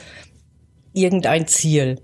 irgendein 0.91 1.45
Ziel. 1.45 2.01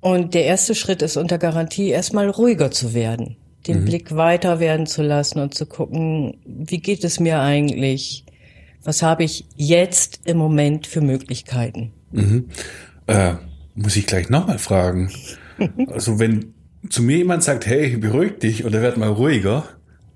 Und 0.00 0.34
der 0.34 0.44
erste 0.44 0.74
Schritt 0.74 1.00
ist 1.00 1.16
unter 1.16 1.38
Garantie 1.38 1.88
erstmal 1.88 2.28
ruhiger 2.28 2.70
zu 2.70 2.92
werden, 2.92 3.36
den 3.66 3.80
mhm. 3.80 3.84
Blick 3.86 4.14
weiter 4.16 4.60
werden 4.60 4.86
zu 4.86 5.00
lassen 5.02 5.38
und 5.38 5.54
zu 5.54 5.64
gucken, 5.64 6.36
wie 6.44 6.76
geht 6.76 7.04
es 7.04 7.18
mir 7.18 7.40
eigentlich? 7.40 8.26
Was 8.84 9.00
habe 9.00 9.24
ich 9.24 9.46
jetzt 9.56 10.20
im 10.26 10.36
Moment 10.36 10.86
für 10.86 11.00
Möglichkeiten? 11.00 11.94
Mhm. 12.10 12.50
Äh, 13.06 13.32
muss 13.74 13.96
ich 13.96 14.06
gleich 14.06 14.28
nochmal 14.28 14.58
fragen. 14.58 15.10
also 15.86 16.18
wenn 16.18 16.52
zu 16.90 17.02
mir 17.02 17.16
jemand 17.16 17.44
sagt, 17.44 17.64
hey, 17.64 17.96
beruhig 17.96 18.40
dich 18.40 18.66
oder 18.66 18.82
werd 18.82 18.98
mal 18.98 19.08
ruhiger, 19.08 19.64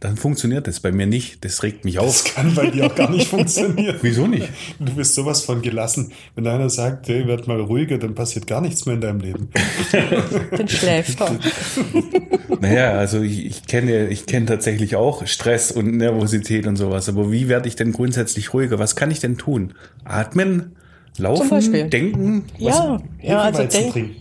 dann 0.01 0.17
funktioniert 0.17 0.67
das 0.67 0.81
bei 0.81 0.93
mir 0.93 1.07
nicht. 1.07 1.45
Das 1.45 1.63
regt 1.63 1.85
mich 1.85 1.99
auf. 1.99 2.23
Das 2.23 2.35
kann 2.35 2.55
bei 2.55 2.71
dir 2.71 2.87
auch 2.87 2.95
gar 2.95 3.11
nicht 3.11 3.29
funktionieren. 3.31 3.97
Wieso 4.03 4.27
nicht? 4.27 4.49
Du 4.79 4.95
bist 4.95 5.15
sowas 5.15 5.43
von 5.43 5.63
gelassen. 5.63 6.13
Wenn 6.35 6.47
einer 6.47 6.69
sagt, 6.69 7.09
hey, 7.09 7.27
werd 7.27 7.47
mal 7.47 7.61
ruhiger, 7.61 7.99
dann 7.99 8.15
passiert 8.15 8.47
gar 8.47 8.61
nichts 8.61 8.85
mehr 8.85 8.97
in 8.97 9.01
deinem 9.01 9.21
Leben. 9.21 9.49
dann 10.51 10.69
schläft 10.69 11.21
er. 11.21 11.39
Naja, 12.59 12.93
also 12.93 13.21
ich, 13.21 13.45
ich 13.45 13.67
kenne 13.67 14.09
ich 14.09 14.25
kenne 14.25 14.47
tatsächlich 14.47 14.97
auch 14.97 15.27
Stress 15.27 15.73
und 15.73 15.97
Nervosität 15.97 16.67
und 16.67 16.77
sowas. 16.77 17.07
Aber 17.07 17.31
wie 17.31 17.49
werde 17.49 17.69
ich 17.69 17.77
denn 17.77 17.93
grundsätzlich 17.93 18.55
ruhiger? 18.55 18.79
Was 18.79 18.97
kann 18.97 19.11
ich 19.11 19.21
denn 19.21 19.37
tun? 19.37 19.75
Atmen? 20.05 20.75
Laufen? 21.19 21.91
Denken? 21.91 22.45
Ja, 22.59 22.99
ja 23.21 23.41
also 23.41 23.65
denken. 23.65 24.17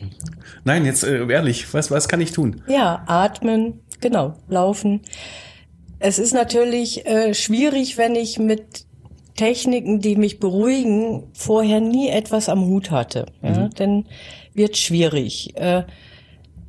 Nein, 0.66 0.86
jetzt 0.86 1.04
äh, 1.04 1.26
ehrlich, 1.28 1.74
was, 1.74 1.92
was 1.92 2.08
kann 2.08 2.20
ich 2.20 2.32
tun? 2.32 2.62
Ja, 2.68 3.04
atmen, 3.06 3.82
genau, 4.02 4.36
laufen. 4.48 5.02
Es 6.00 6.20
ist 6.20 6.34
natürlich 6.34 7.06
äh, 7.06 7.34
schwierig, 7.34 7.98
wenn 7.98 8.16
ich 8.16 8.38
mit 8.38 8.86
Techniken, 9.36 10.00
die 10.00 10.16
mich 10.16 10.40
beruhigen, 10.40 11.24
vorher 11.34 11.82
nie 11.82 12.10
etwas 12.10 12.50
am 12.50 12.66
Hut 12.66 12.92
hatte. 12.92 13.26
Ja? 13.42 13.66
Mhm. 13.66 13.70
Dann 13.76 14.06
wird 14.54 14.78
schwierig. 14.78 15.56
Äh, 15.58 15.84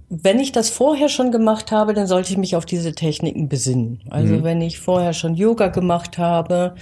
wenn 0.08 0.38
ich 0.38 0.52
das 0.52 0.70
vorher 0.70 1.08
schon 1.08 1.32
gemacht 1.32 1.72
habe, 1.72 1.92
dann 1.92 2.06
sollte 2.06 2.32
ich 2.32 2.38
mich 2.38 2.54
auf 2.54 2.64
diese 2.64 2.92
Techniken 2.92 3.48
besinnen. 3.48 4.00
Also 4.10 4.34
mhm. 4.34 4.44
wenn 4.44 4.60
ich 4.62 4.78
vorher 4.78 5.12
schon 5.12 5.34
Yoga 5.34 5.68
gemacht 5.68 6.18
habe, 6.18 6.74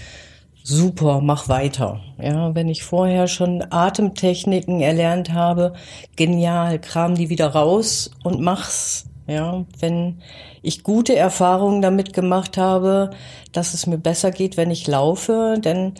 super, 0.62 1.20
mach 1.22 1.48
weiter. 1.48 2.00
Ja, 2.20 2.54
wenn 2.54 2.68
ich 2.68 2.83
vorher 2.83 3.26
schon 3.28 3.64
Atemtechniken 3.70 4.80
erlernt 4.80 5.33
habe, 5.33 5.74
genial, 6.16 6.78
kram 6.78 7.14
die 7.14 7.30
wieder 7.30 7.48
raus 7.48 8.11
und 8.22 8.40
mach's. 8.40 9.07
Ja, 9.27 9.65
wenn 9.79 10.19
ich 10.63 10.83
gute 10.83 11.17
Erfahrungen 11.17 11.81
damit 11.81 12.13
gemacht 12.13 12.59
habe, 12.59 13.11
dass 13.53 13.73
es 13.73 13.87
mir 13.87 13.99
besser 13.99 14.31
geht, 14.31 14.57
wenn 14.57 14.71
ich 14.71 14.87
laufe, 14.87 15.57
dann 15.63 15.95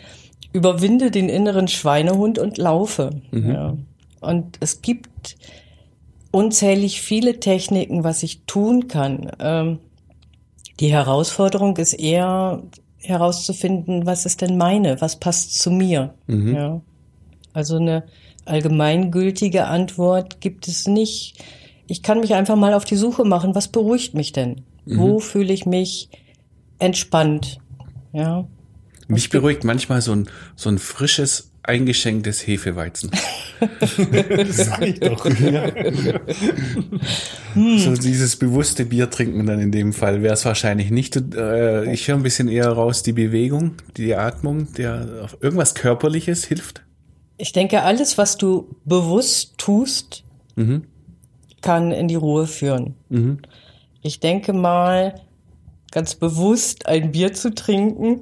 überwinde 0.53 1.09
den 1.11 1.27
inneren 1.27 1.67
Schweinehund 1.67 2.37
und 2.37 2.57
laufe. 2.57 3.21
Mhm. 3.31 3.51
Ja. 3.51 3.77
Und 4.21 4.57
es 4.59 4.81
gibt 4.81 5.37
unzählig 6.31 7.01
viele 7.01 7.39
Techniken, 7.39 8.03
was 8.03 8.21
ich 8.23 8.43
tun 8.45 8.87
kann. 8.87 9.31
Ähm, 9.39 9.79
die 10.79 10.91
Herausforderung 10.91 11.77
ist 11.77 11.93
eher 11.93 12.63
herauszufinden, 12.99 14.05
was 14.05 14.25
ist 14.25 14.41
denn 14.41 14.57
meine, 14.57 14.99
was 15.01 15.19
passt 15.19 15.59
zu 15.59 15.71
mir. 15.71 16.13
Mhm. 16.27 16.55
Ja. 16.55 16.81
Also 17.53 17.77
eine 17.77 18.03
allgemeingültige 18.45 19.65
Antwort 19.65 20.41
gibt 20.41 20.67
es 20.67 20.87
nicht. 20.87 21.43
Ich 21.87 22.01
kann 22.01 22.19
mich 22.19 22.33
einfach 22.33 22.55
mal 22.55 22.73
auf 22.73 22.85
die 22.85 22.95
Suche 22.95 23.23
machen, 23.25 23.55
was 23.55 23.67
beruhigt 23.67 24.13
mich 24.13 24.31
denn? 24.31 24.61
Mhm. 24.85 24.99
Wo 24.99 25.19
fühle 25.19 25.53
ich 25.53 25.65
mich 25.65 26.09
entspannt? 26.79 27.59
Ja. 28.13 28.47
Mich 29.07 29.29
beruhigt 29.29 29.63
manchmal 29.63 30.01
so 30.01 30.13
ein, 30.13 30.29
so 30.55 30.69
ein 30.69 30.79
frisches, 30.79 31.51
eingeschenktes 31.61 32.45
Hefeweizen. 32.45 33.11
Sag 34.49 34.81
ich 34.81 34.99
doch. 34.99 35.25
Ja. 35.25 35.71
Hm. 37.53 37.79
So 37.79 37.93
dieses 37.93 38.35
bewusste 38.35 38.85
Bier 38.85 39.09
trinken 39.09 39.45
dann 39.45 39.59
in 39.59 39.71
dem 39.71 39.93
Fall 39.93 40.21
wäre 40.21 40.33
es 40.33 40.45
wahrscheinlich 40.45 40.91
nicht. 40.91 41.15
Äh, 41.35 41.91
ich 41.91 42.07
höre 42.07 42.15
ein 42.15 42.23
bisschen 42.23 42.47
eher 42.47 42.69
raus 42.69 43.03
die 43.03 43.13
Bewegung, 43.13 43.75
die 43.97 44.15
Atmung, 44.15 44.73
der 44.73 45.29
irgendwas 45.39 45.75
Körperliches 45.75 46.45
hilft. 46.45 46.81
Ich 47.37 47.51
denke, 47.51 47.81
alles, 47.81 48.17
was 48.17 48.37
du 48.37 48.75
bewusst 48.85 49.57
tust, 49.57 50.23
mhm. 50.55 50.83
Kann 51.65 51.91
in 51.91 52.07
die 52.07 52.15
Ruhe 52.15 52.45
führen. 52.45 52.93
Mhm. 53.09 53.39
Ich 54.03 54.19
denke 54.19 54.53
mal, 54.53 55.15
ganz 55.91 56.13
bewusst 56.13 56.85
ein 56.85 57.11
Bier 57.11 57.33
zu 57.33 57.55
trinken, 57.55 58.21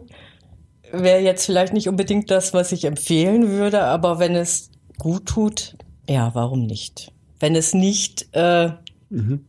wäre 0.94 1.20
jetzt 1.20 1.46
vielleicht 1.46 1.74
nicht 1.74 1.90
unbedingt 1.90 2.32
das, 2.32 2.54
was 2.54 2.72
ich 2.72 2.86
empfehlen 2.86 3.50
würde, 3.50 3.84
aber 3.84 4.18
wenn 4.18 4.34
es 4.34 4.72
gut 4.98 5.26
tut, 5.26 5.76
ja, 6.08 6.32
warum 6.34 6.66
nicht? 6.66 7.12
Wenn 7.42 7.56
es 7.56 7.74
nicht 7.74 8.28
äh, 8.32 8.70
mhm. 9.10 9.44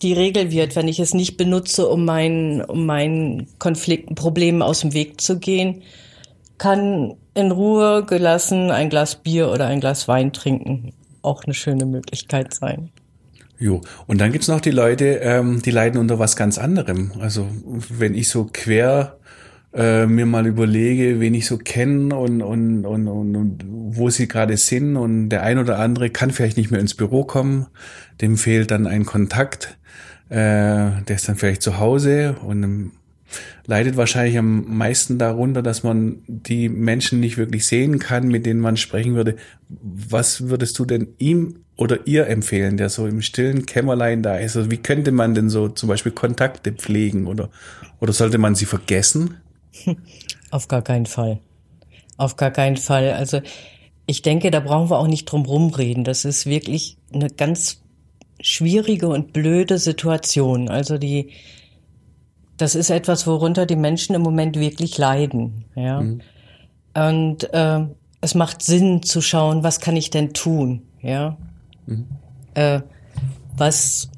die 0.00 0.12
Regel 0.12 0.52
wird, 0.52 0.76
wenn 0.76 0.86
ich 0.86 1.00
es 1.00 1.12
nicht 1.12 1.36
benutze, 1.36 1.88
um 1.88 2.04
meinen, 2.04 2.62
um 2.62 2.86
meinen 2.86 3.48
Konflikten, 3.58 4.14
Problemen 4.14 4.62
aus 4.62 4.80
dem 4.80 4.92
Weg 4.92 5.20
zu 5.20 5.40
gehen, 5.40 5.82
kann 6.56 7.16
in 7.34 7.50
Ruhe 7.50 8.04
gelassen 8.04 8.70
ein 8.70 8.90
Glas 8.90 9.16
Bier 9.16 9.50
oder 9.50 9.66
ein 9.66 9.80
Glas 9.80 10.06
Wein 10.06 10.32
trinken 10.32 10.92
auch 11.22 11.44
eine 11.44 11.54
schöne 11.54 11.86
Möglichkeit 11.86 12.54
sein. 12.54 12.90
Jo, 13.60 13.82
und 14.06 14.22
dann 14.22 14.32
gibt's 14.32 14.48
noch 14.48 14.62
die 14.62 14.70
Leute, 14.70 15.20
ähm, 15.22 15.60
die 15.60 15.70
leiden 15.70 16.00
unter 16.00 16.18
was 16.18 16.34
ganz 16.34 16.56
anderem. 16.56 17.12
Also 17.20 17.46
wenn 17.90 18.14
ich 18.14 18.28
so 18.28 18.48
quer 18.50 19.18
äh, 19.74 20.06
mir 20.06 20.24
mal 20.24 20.46
überlege, 20.46 21.20
wen 21.20 21.34
ich 21.34 21.46
so 21.46 21.58
kenne 21.58 22.16
und, 22.16 22.40
und, 22.40 22.86
und, 22.86 23.06
und, 23.06 23.36
und 23.36 23.64
wo 23.68 24.08
sie 24.08 24.28
gerade 24.28 24.56
sind 24.56 24.96
und 24.96 25.28
der 25.28 25.42
ein 25.42 25.58
oder 25.58 25.78
andere 25.78 26.08
kann 26.08 26.30
vielleicht 26.30 26.56
nicht 26.56 26.70
mehr 26.70 26.80
ins 26.80 26.94
Büro 26.94 27.24
kommen, 27.24 27.66
dem 28.22 28.38
fehlt 28.38 28.70
dann 28.70 28.86
ein 28.86 29.04
Kontakt, 29.04 29.76
äh, 30.30 30.36
der 30.36 31.16
ist 31.16 31.28
dann 31.28 31.36
vielleicht 31.36 31.60
zu 31.60 31.78
Hause 31.78 32.36
und 32.42 32.92
leidet 33.66 33.98
wahrscheinlich 33.98 34.38
am 34.38 34.74
meisten 34.74 35.18
darunter, 35.18 35.62
dass 35.62 35.82
man 35.82 36.22
die 36.26 36.70
Menschen 36.70 37.20
nicht 37.20 37.36
wirklich 37.36 37.66
sehen 37.66 37.98
kann, 37.98 38.28
mit 38.28 38.46
denen 38.46 38.60
man 38.60 38.78
sprechen 38.78 39.14
würde. 39.14 39.36
Was 39.68 40.48
würdest 40.48 40.78
du 40.78 40.86
denn 40.86 41.08
ihm 41.18 41.64
oder 41.80 42.06
ihr 42.06 42.26
empfehlen, 42.26 42.76
der 42.76 42.90
so 42.90 43.06
im 43.06 43.22
stillen 43.22 43.64
Kämmerlein 43.64 44.22
da 44.22 44.36
ist? 44.36 44.54
Also 44.54 44.70
wie 44.70 44.76
könnte 44.76 45.12
man 45.12 45.34
denn 45.34 45.48
so 45.48 45.68
zum 45.68 45.88
Beispiel 45.88 46.12
Kontakte 46.12 46.72
pflegen 46.72 47.26
oder, 47.26 47.48
oder 48.00 48.12
sollte 48.12 48.36
man 48.36 48.54
sie 48.54 48.66
vergessen? 48.66 49.38
Auf 50.50 50.68
gar 50.68 50.82
keinen 50.82 51.06
Fall. 51.06 51.40
Auf 52.18 52.36
gar 52.36 52.50
keinen 52.50 52.76
Fall. 52.76 53.12
Also 53.12 53.40
ich 54.04 54.20
denke, 54.20 54.50
da 54.50 54.60
brauchen 54.60 54.90
wir 54.90 54.98
auch 54.98 55.06
nicht 55.06 55.24
drum 55.24 55.46
rumreden. 55.46 56.04
Das 56.04 56.26
ist 56.26 56.44
wirklich 56.44 56.98
eine 57.14 57.30
ganz 57.30 57.80
schwierige 58.42 59.08
und 59.08 59.32
blöde 59.32 59.78
Situation. 59.78 60.68
Also 60.68 60.98
die, 60.98 61.30
das 62.58 62.74
ist 62.74 62.90
etwas, 62.90 63.26
worunter 63.26 63.64
die 63.64 63.76
Menschen 63.76 64.14
im 64.14 64.20
Moment 64.20 64.58
wirklich 64.58 64.98
leiden. 64.98 65.64
Ja. 65.74 66.02
Mhm. 66.02 66.20
Und 66.92 67.54
äh, 67.54 67.86
es 68.20 68.34
macht 68.34 68.60
Sinn 68.60 69.02
zu 69.02 69.22
schauen, 69.22 69.62
was 69.62 69.80
kann 69.80 69.96
ich 69.96 70.10
denn 70.10 70.34
tun? 70.34 70.82
Ja. 71.00 71.38
Mhm. 71.90 72.06
Äh, 72.54 72.80
was, 73.56 74.10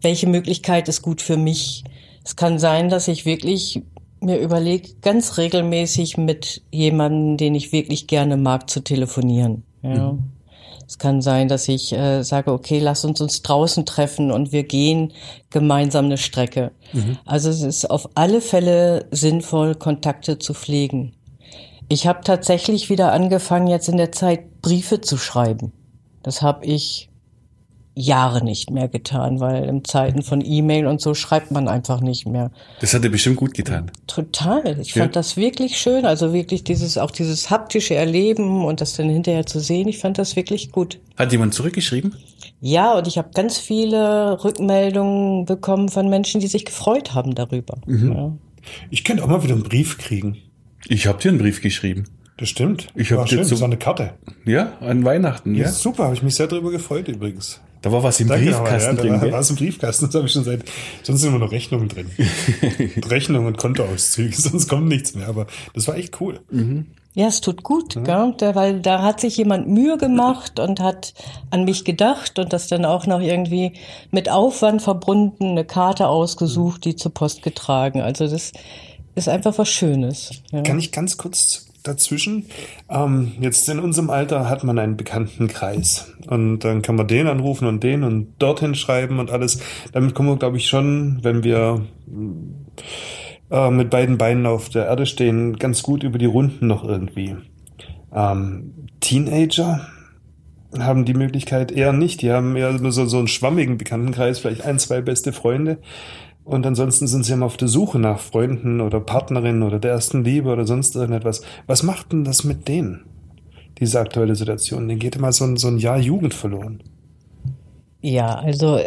welche 0.00 0.26
Möglichkeit 0.26 0.88
ist 0.88 1.02
gut 1.02 1.22
für 1.22 1.36
mich? 1.36 1.84
Es 2.24 2.36
kann 2.36 2.58
sein, 2.58 2.88
dass 2.88 3.08
ich 3.08 3.24
wirklich 3.24 3.82
mir 4.20 4.38
überlege, 4.38 4.94
ganz 5.00 5.38
regelmäßig 5.38 6.16
mit 6.16 6.62
jemandem, 6.70 7.36
den 7.36 7.54
ich 7.54 7.72
wirklich 7.72 8.06
gerne 8.06 8.36
mag, 8.36 8.70
zu 8.70 8.80
telefonieren. 8.80 9.64
Ja. 9.82 10.12
Mhm. 10.12 10.24
Es 10.86 10.98
kann 10.98 11.22
sein, 11.22 11.48
dass 11.48 11.68
ich 11.68 11.92
äh, 11.92 12.22
sage, 12.22 12.52
okay, 12.52 12.78
lass 12.78 13.04
uns 13.04 13.20
uns 13.20 13.40
draußen 13.42 13.86
treffen 13.86 14.30
und 14.30 14.52
wir 14.52 14.64
gehen 14.64 15.12
gemeinsam 15.48 16.06
eine 16.06 16.18
Strecke. 16.18 16.72
Mhm. 16.92 17.16
Also 17.24 17.48
es 17.48 17.62
ist 17.62 17.90
auf 17.90 18.10
alle 18.14 18.40
Fälle 18.40 19.06
sinnvoll, 19.10 19.74
Kontakte 19.74 20.38
zu 20.38 20.52
pflegen. 20.52 21.14
Ich 21.88 22.06
habe 22.06 22.20
tatsächlich 22.24 22.90
wieder 22.90 23.12
angefangen, 23.12 23.68
jetzt 23.68 23.88
in 23.88 23.96
der 23.96 24.12
Zeit 24.12 24.60
Briefe 24.60 25.00
zu 25.00 25.16
schreiben. 25.16 25.72
Das 26.22 26.42
habe 26.42 26.64
ich 26.64 27.08
Jahre 27.94 28.42
nicht 28.42 28.70
mehr 28.70 28.88
getan, 28.88 29.40
weil 29.40 29.64
in 29.64 29.84
Zeiten 29.84 30.22
von 30.22 30.42
E-Mail 30.42 30.86
und 30.86 31.00
so 31.00 31.12
schreibt 31.12 31.50
man 31.50 31.68
einfach 31.68 32.00
nicht 32.00 32.26
mehr. 32.26 32.50
Das 32.80 32.94
hat 32.94 33.04
dir 33.04 33.10
bestimmt 33.10 33.36
gut 33.36 33.52
getan. 33.52 33.90
Total. 34.06 34.80
Ich 34.80 34.94
ja. 34.94 35.02
fand 35.02 35.14
das 35.14 35.36
wirklich 35.36 35.76
schön. 35.76 36.06
Also 36.06 36.32
wirklich 36.32 36.64
dieses, 36.64 36.96
auch 36.96 37.10
dieses 37.10 37.50
haptische 37.50 37.94
Erleben 37.94 38.64
und 38.64 38.80
das 38.80 38.94
dann 38.94 39.10
hinterher 39.10 39.44
zu 39.44 39.60
sehen. 39.60 39.88
Ich 39.88 39.98
fand 39.98 40.16
das 40.16 40.36
wirklich 40.36 40.72
gut. 40.72 41.00
Hat 41.16 41.32
jemand 41.32 41.52
zurückgeschrieben? 41.52 42.14
Ja, 42.60 42.96
und 42.96 43.06
ich 43.06 43.18
habe 43.18 43.30
ganz 43.34 43.58
viele 43.58 44.42
Rückmeldungen 44.42 45.44
bekommen 45.44 45.90
von 45.90 46.08
Menschen, 46.08 46.40
die 46.40 46.46
sich 46.46 46.64
gefreut 46.64 47.12
haben 47.12 47.34
darüber. 47.34 47.76
Mhm. 47.86 48.12
Ja. 48.12 48.32
Ich 48.90 49.04
könnte 49.04 49.22
auch 49.24 49.28
mal 49.28 49.42
wieder 49.42 49.54
einen 49.54 49.64
Brief 49.64 49.98
kriegen. 49.98 50.38
Ich 50.88 51.06
habe 51.06 51.18
dir 51.20 51.28
einen 51.28 51.38
Brief 51.38 51.60
geschrieben. 51.60 52.04
Das 52.38 52.48
stimmt. 52.48 52.88
Ich 52.94 53.10
war 53.12 53.18
hab 53.20 53.28
schön. 53.28 53.38
jetzt 53.38 53.50
Das 53.52 53.58
so- 53.58 53.62
war 53.62 53.68
eine 53.68 53.76
Karte. 53.78 54.14
Ja, 54.44 54.72
an 54.80 55.04
Weihnachten, 55.04 55.54
Ja, 55.54 55.64
ja. 55.64 55.70
super, 55.70 56.04
habe 56.04 56.14
ich 56.14 56.22
mich 56.22 56.34
sehr 56.34 56.46
darüber 56.46 56.70
gefreut 56.70 57.08
übrigens. 57.08 57.60
Da 57.82 57.90
war 57.90 58.02
was 58.04 58.20
im 58.20 58.28
Danke 58.28 58.44
Briefkasten 58.46 58.94
nochmal, 58.94 58.96
ja, 58.96 59.00
drin, 59.02 59.12
da 59.14 59.18
gell? 59.26 59.32
war 59.32 59.40
es 59.40 59.50
im 59.50 59.56
Briefkasten, 59.56 60.06
das 60.06 60.14
habe 60.14 60.26
ich 60.26 60.32
schon 60.32 60.44
seit, 60.44 60.62
sonst 61.02 61.20
sind 61.20 61.30
immer 61.30 61.40
noch 61.44 61.50
Rechnungen 61.52 61.88
drin. 61.88 62.10
Rechnungen 63.08 63.46
und 63.48 63.58
Kontoauszüge, 63.58 64.34
sonst 64.40 64.68
kommt 64.68 64.88
nichts 64.88 65.14
mehr, 65.14 65.28
aber 65.28 65.46
das 65.74 65.88
war 65.88 65.96
echt 65.96 66.20
cool. 66.20 66.40
Ja, 67.14 67.26
es 67.26 67.40
tut 67.40 67.62
gut, 67.62 67.94
gell? 68.04 68.34
Da, 68.38 68.54
weil 68.54 68.80
da 68.80 69.02
hat 69.02 69.20
sich 69.20 69.36
jemand 69.36 69.68
Mühe 69.68 69.98
gemacht 69.98 70.58
und 70.60 70.80
hat 70.80 71.12
an 71.50 71.64
mich 71.64 71.84
gedacht 71.84 72.38
und 72.38 72.52
das 72.52 72.68
dann 72.68 72.84
auch 72.84 73.06
noch 73.06 73.20
irgendwie 73.20 73.72
mit 74.10 74.30
Aufwand 74.30 74.80
verbunden, 74.80 75.50
eine 75.50 75.64
Karte 75.64 76.06
ausgesucht, 76.08 76.84
die 76.84 76.96
zur 76.96 77.12
Post 77.12 77.42
getragen. 77.42 78.00
Also 78.00 78.26
das 78.28 78.52
ist 79.14 79.28
einfach 79.28 79.58
was 79.58 79.68
Schönes. 79.68 80.30
Ja. 80.52 80.62
Kann 80.62 80.78
ich 80.78 80.90
ganz 80.92 81.18
kurz 81.18 81.66
dazwischen? 81.82 82.46
Ähm, 82.88 83.32
jetzt 83.40 83.68
in 83.68 83.78
unserem 83.78 84.10
Alter 84.10 84.48
hat 84.48 84.64
man 84.64 84.78
einen 84.78 84.96
Bekanntenkreis 84.96 86.12
und 86.26 86.60
dann 86.60 86.82
kann 86.82 86.96
man 86.96 87.08
den 87.08 87.26
anrufen 87.26 87.66
und 87.66 87.82
den 87.82 88.04
und 88.04 88.34
dorthin 88.38 88.74
schreiben 88.74 89.18
und 89.18 89.30
alles. 89.30 89.60
Damit 89.92 90.14
kommen 90.14 90.28
wir, 90.28 90.36
glaube 90.36 90.56
ich, 90.56 90.68
schon, 90.68 91.18
wenn 91.22 91.44
wir 91.44 91.86
äh, 93.50 93.70
mit 93.70 93.90
beiden 93.90 94.18
Beinen 94.18 94.46
auf 94.46 94.68
der 94.68 94.86
Erde 94.86 95.06
stehen, 95.06 95.56
ganz 95.56 95.82
gut 95.82 96.02
über 96.02 96.18
die 96.18 96.26
Runden 96.26 96.66
noch 96.66 96.84
irgendwie. 96.84 97.36
Ähm, 98.14 98.74
Teenager 99.00 99.86
haben 100.78 101.04
die 101.04 101.14
Möglichkeit 101.14 101.70
eher 101.70 101.92
nicht. 101.92 102.22
Die 102.22 102.32
haben 102.32 102.56
eher 102.56 102.78
so, 102.90 103.04
so 103.04 103.18
einen 103.18 103.28
schwammigen 103.28 103.78
Bekanntenkreis, 103.78 104.38
vielleicht 104.38 104.62
ein, 104.62 104.78
zwei 104.78 105.00
beste 105.00 105.32
Freunde. 105.32 105.78
Und 106.44 106.66
ansonsten 106.66 107.06
sind 107.06 107.24
sie 107.24 107.32
immer 107.32 107.46
auf 107.46 107.56
der 107.56 107.68
Suche 107.68 107.98
nach 107.98 108.18
Freunden 108.18 108.80
oder 108.80 109.00
Partnerinnen 109.00 109.62
oder 109.62 109.78
der 109.78 109.92
ersten 109.92 110.24
Liebe 110.24 110.50
oder 110.50 110.66
sonst 110.66 110.96
irgendetwas. 110.96 111.42
Was 111.66 111.82
macht 111.82 112.12
denn 112.12 112.24
das 112.24 112.44
mit 112.44 112.66
denen? 112.66 113.04
Diese 113.78 114.00
aktuelle 114.00 114.34
Situation. 114.34 114.88
Denen 114.88 114.98
geht 114.98 115.16
immer 115.16 115.32
so 115.32 115.44
ein, 115.44 115.56
so 115.56 115.68
ein 115.68 115.78
Jahr 115.78 115.98
Jugend 115.98 116.34
verloren. 116.34 116.82
Ja, 118.00 118.34
also 118.34 118.80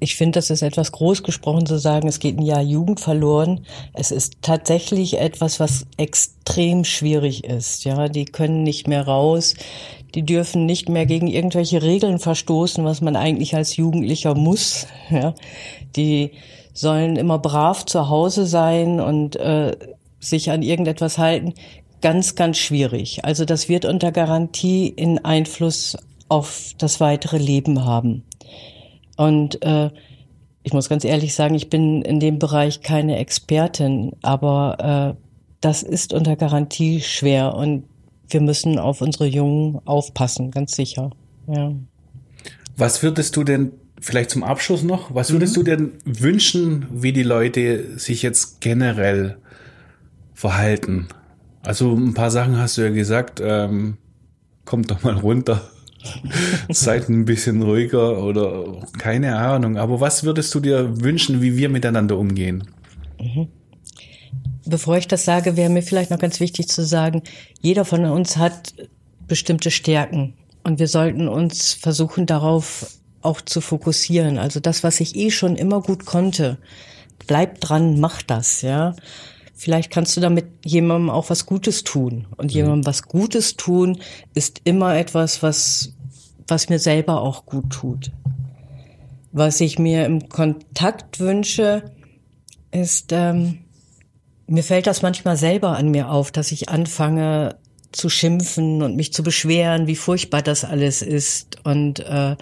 ich 0.00 0.16
finde, 0.16 0.38
das 0.38 0.48
ist 0.48 0.62
etwas 0.62 0.92
groß 0.92 1.22
gesprochen 1.22 1.66
zu 1.66 1.78
sagen, 1.78 2.08
es 2.08 2.18
geht 2.18 2.38
ein 2.38 2.42
Jahr 2.42 2.62
Jugend 2.62 3.00
verloren. 3.00 3.60
Es 3.92 4.10
ist 4.10 4.38
tatsächlich 4.40 5.18
etwas, 5.18 5.60
was 5.60 5.86
extrem 5.98 6.84
schwierig 6.84 7.44
ist. 7.44 7.84
Ja, 7.84 8.08
die 8.08 8.24
können 8.24 8.62
nicht 8.62 8.88
mehr 8.88 9.06
raus. 9.06 9.54
Die 10.14 10.24
dürfen 10.24 10.64
nicht 10.64 10.88
mehr 10.88 11.04
gegen 11.04 11.28
irgendwelche 11.28 11.82
Regeln 11.82 12.18
verstoßen, 12.18 12.82
was 12.84 13.02
man 13.02 13.14
eigentlich 13.14 13.54
als 13.54 13.76
Jugendlicher 13.76 14.34
muss. 14.34 14.86
Ja, 15.10 15.34
die 15.96 16.30
sollen 16.72 17.16
immer 17.16 17.38
brav 17.38 17.84
zu 17.84 18.08
Hause 18.08 18.46
sein 18.46 19.00
und 19.00 19.36
äh, 19.36 19.76
sich 20.20 20.50
an 20.50 20.62
irgendetwas 20.62 21.18
halten. 21.18 21.54
Ganz, 22.00 22.36
ganz 22.36 22.58
schwierig. 22.58 23.24
Also 23.24 23.44
das 23.44 23.68
wird 23.68 23.84
unter 23.84 24.12
Garantie 24.12 24.94
einen 24.98 25.18
Einfluss 25.24 25.96
auf 26.28 26.74
das 26.78 27.00
weitere 27.00 27.38
Leben 27.38 27.84
haben. 27.84 28.22
Und 29.20 29.62
äh, 29.62 29.90
ich 30.62 30.72
muss 30.72 30.88
ganz 30.88 31.04
ehrlich 31.04 31.34
sagen, 31.34 31.54
ich 31.54 31.68
bin 31.68 32.00
in 32.00 32.20
dem 32.20 32.38
Bereich 32.38 32.80
keine 32.80 33.18
Expertin, 33.18 34.12
aber 34.22 35.16
äh, 35.18 35.22
das 35.60 35.82
ist 35.82 36.14
unter 36.14 36.36
Garantie 36.36 37.02
schwer 37.02 37.54
und 37.54 37.84
wir 38.30 38.40
müssen 38.40 38.78
auf 38.78 39.02
unsere 39.02 39.26
Jungen 39.26 39.78
aufpassen, 39.84 40.50
ganz 40.50 40.74
sicher. 40.74 41.10
Ja. 41.46 41.74
Was 42.78 43.02
würdest 43.02 43.36
du 43.36 43.44
denn, 43.44 43.72
vielleicht 44.00 44.30
zum 44.30 44.42
Abschluss 44.42 44.84
noch, 44.84 45.14
was 45.14 45.32
würdest 45.32 45.54
du 45.54 45.64
denn 45.64 45.92
wünschen, 46.06 46.86
wie 46.90 47.12
die 47.12 47.22
Leute 47.22 47.98
sich 47.98 48.22
jetzt 48.22 48.62
generell 48.62 49.36
verhalten? 50.32 51.08
Also 51.60 51.94
ein 51.94 52.14
paar 52.14 52.30
Sachen 52.30 52.56
hast 52.56 52.78
du 52.78 52.82
ja 52.82 52.90
gesagt, 52.90 53.42
ähm, 53.44 53.98
kommt 54.64 54.90
doch 54.90 55.02
mal 55.02 55.18
runter, 55.18 55.60
seid 56.68 57.08
ein 57.08 57.24
bisschen 57.24 57.62
ruhiger 57.62 58.22
oder 58.22 58.80
keine 58.98 59.36
Ahnung. 59.36 59.76
Aber 59.76 60.00
was 60.00 60.24
würdest 60.24 60.54
du 60.54 60.60
dir 60.60 61.00
wünschen, 61.02 61.42
wie 61.42 61.56
wir 61.56 61.68
miteinander 61.68 62.16
umgehen? 62.18 62.64
Bevor 64.64 64.96
ich 64.96 65.08
das 65.08 65.24
sage, 65.24 65.56
wäre 65.56 65.70
mir 65.70 65.82
vielleicht 65.82 66.10
noch 66.10 66.18
ganz 66.18 66.40
wichtig 66.40 66.68
zu 66.68 66.84
sagen, 66.84 67.22
jeder 67.60 67.84
von 67.84 68.04
uns 68.04 68.36
hat 68.36 68.74
bestimmte 69.26 69.70
Stärken 69.70 70.34
und 70.64 70.78
wir 70.78 70.88
sollten 70.88 71.28
uns 71.28 71.74
versuchen, 71.74 72.26
darauf 72.26 72.86
auch 73.22 73.40
zu 73.40 73.60
fokussieren. 73.60 74.38
Also 74.38 74.60
das, 74.60 74.82
was 74.82 75.00
ich 75.00 75.16
eh 75.16 75.30
schon 75.30 75.56
immer 75.56 75.80
gut 75.80 76.06
konnte, 76.06 76.58
bleib 77.26 77.60
dran, 77.60 78.00
mach 78.00 78.22
das, 78.22 78.62
ja. 78.62 78.94
Vielleicht 79.60 79.90
kannst 79.90 80.16
du 80.16 80.22
damit 80.22 80.46
jemandem 80.64 81.10
auch 81.10 81.28
was 81.28 81.44
Gutes 81.44 81.84
tun. 81.84 82.26
Und 82.38 82.50
jemandem 82.50 82.86
was 82.86 83.02
Gutes 83.02 83.58
tun 83.58 83.98
ist 84.32 84.62
immer 84.64 84.96
etwas, 84.96 85.42
was, 85.42 85.92
was 86.48 86.70
mir 86.70 86.78
selber 86.78 87.20
auch 87.20 87.44
gut 87.44 87.68
tut. 87.68 88.10
Was 89.32 89.60
ich 89.60 89.78
mir 89.78 90.06
im 90.06 90.30
Kontakt 90.30 91.20
wünsche, 91.20 91.92
ist, 92.70 93.12
ähm, 93.12 93.58
mir 94.46 94.62
fällt 94.62 94.86
das 94.86 95.02
manchmal 95.02 95.36
selber 95.36 95.76
an 95.76 95.90
mir 95.90 96.10
auf, 96.10 96.30
dass 96.32 96.52
ich 96.52 96.70
anfange 96.70 97.56
zu 97.92 98.08
schimpfen 98.08 98.80
und 98.80 98.96
mich 98.96 99.12
zu 99.12 99.22
beschweren, 99.22 99.86
wie 99.86 99.96
furchtbar 99.96 100.40
das 100.40 100.64
alles 100.64 101.02
ist 101.02 101.62
und 101.64 102.00
äh, 102.00 102.34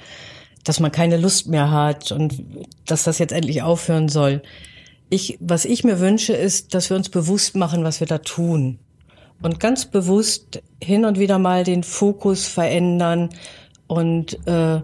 dass 0.62 0.78
man 0.78 0.92
keine 0.92 1.16
Lust 1.16 1.48
mehr 1.48 1.72
hat 1.72 2.12
und 2.12 2.44
dass 2.86 3.02
das 3.02 3.18
jetzt 3.18 3.32
endlich 3.32 3.62
aufhören 3.62 4.08
soll. 4.08 4.40
Ich, 5.10 5.38
was 5.40 5.64
ich 5.64 5.84
mir 5.84 6.00
wünsche, 6.00 6.34
ist, 6.34 6.74
dass 6.74 6.90
wir 6.90 6.96
uns 6.96 7.08
bewusst 7.08 7.56
machen, 7.56 7.84
was 7.84 8.00
wir 8.00 8.06
da 8.06 8.18
tun. 8.18 8.78
Und 9.40 9.60
ganz 9.60 9.86
bewusst 9.86 10.62
hin 10.82 11.04
und 11.04 11.18
wieder 11.18 11.38
mal 11.38 11.64
den 11.64 11.82
Fokus 11.84 12.46
verändern 12.46 13.30
und 13.86 14.38
äh, 14.46 14.80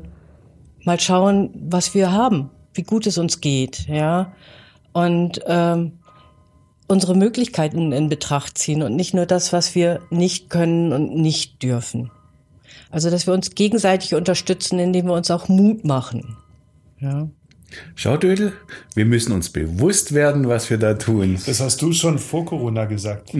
mal 0.84 1.00
schauen, 1.00 1.50
was 1.68 1.94
wir 1.94 2.12
haben, 2.12 2.50
wie 2.72 2.82
gut 2.82 3.06
es 3.06 3.18
uns 3.18 3.40
geht, 3.40 3.87
ja. 3.88 4.32
Und 4.92 5.40
ähm, 5.46 5.98
unsere 6.87 7.16
Möglichkeiten 7.16 7.92
in 7.92 8.08
Betracht 8.08 8.58
ziehen 8.58 8.82
und 8.82 8.94
nicht 8.94 9.14
nur 9.14 9.26
das, 9.26 9.52
was 9.52 9.74
wir 9.74 10.00
nicht 10.10 10.50
können 10.50 10.92
und 10.92 11.16
nicht 11.16 11.62
dürfen. 11.62 12.10
Also, 12.90 13.10
dass 13.10 13.26
wir 13.26 13.34
uns 13.34 13.54
gegenseitig 13.54 14.14
unterstützen, 14.14 14.78
indem 14.78 15.06
wir 15.06 15.14
uns 15.14 15.30
auch 15.30 15.48
Mut 15.48 15.84
machen. 15.84 16.37
Ja. 17.00 17.28
Schau, 17.94 18.16
Dödel, 18.16 18.52
wir 18.94 19.04
müssen 19.04 19.32
uns 19.32 19.50
bewusst 19.50 20.14
werden, 20.14 20.48
was 20.48 20.70
wir 20.70 20.78
da 20.78 20.94
tun. 20.94 21.38
Das 21.46 21.60
hast 21.60 21.80
du 21.82 21.92
schon 21.92 22.18
vor 22.18 22.44
Corona 22.44 22.84
gesagt. 22.84 23.32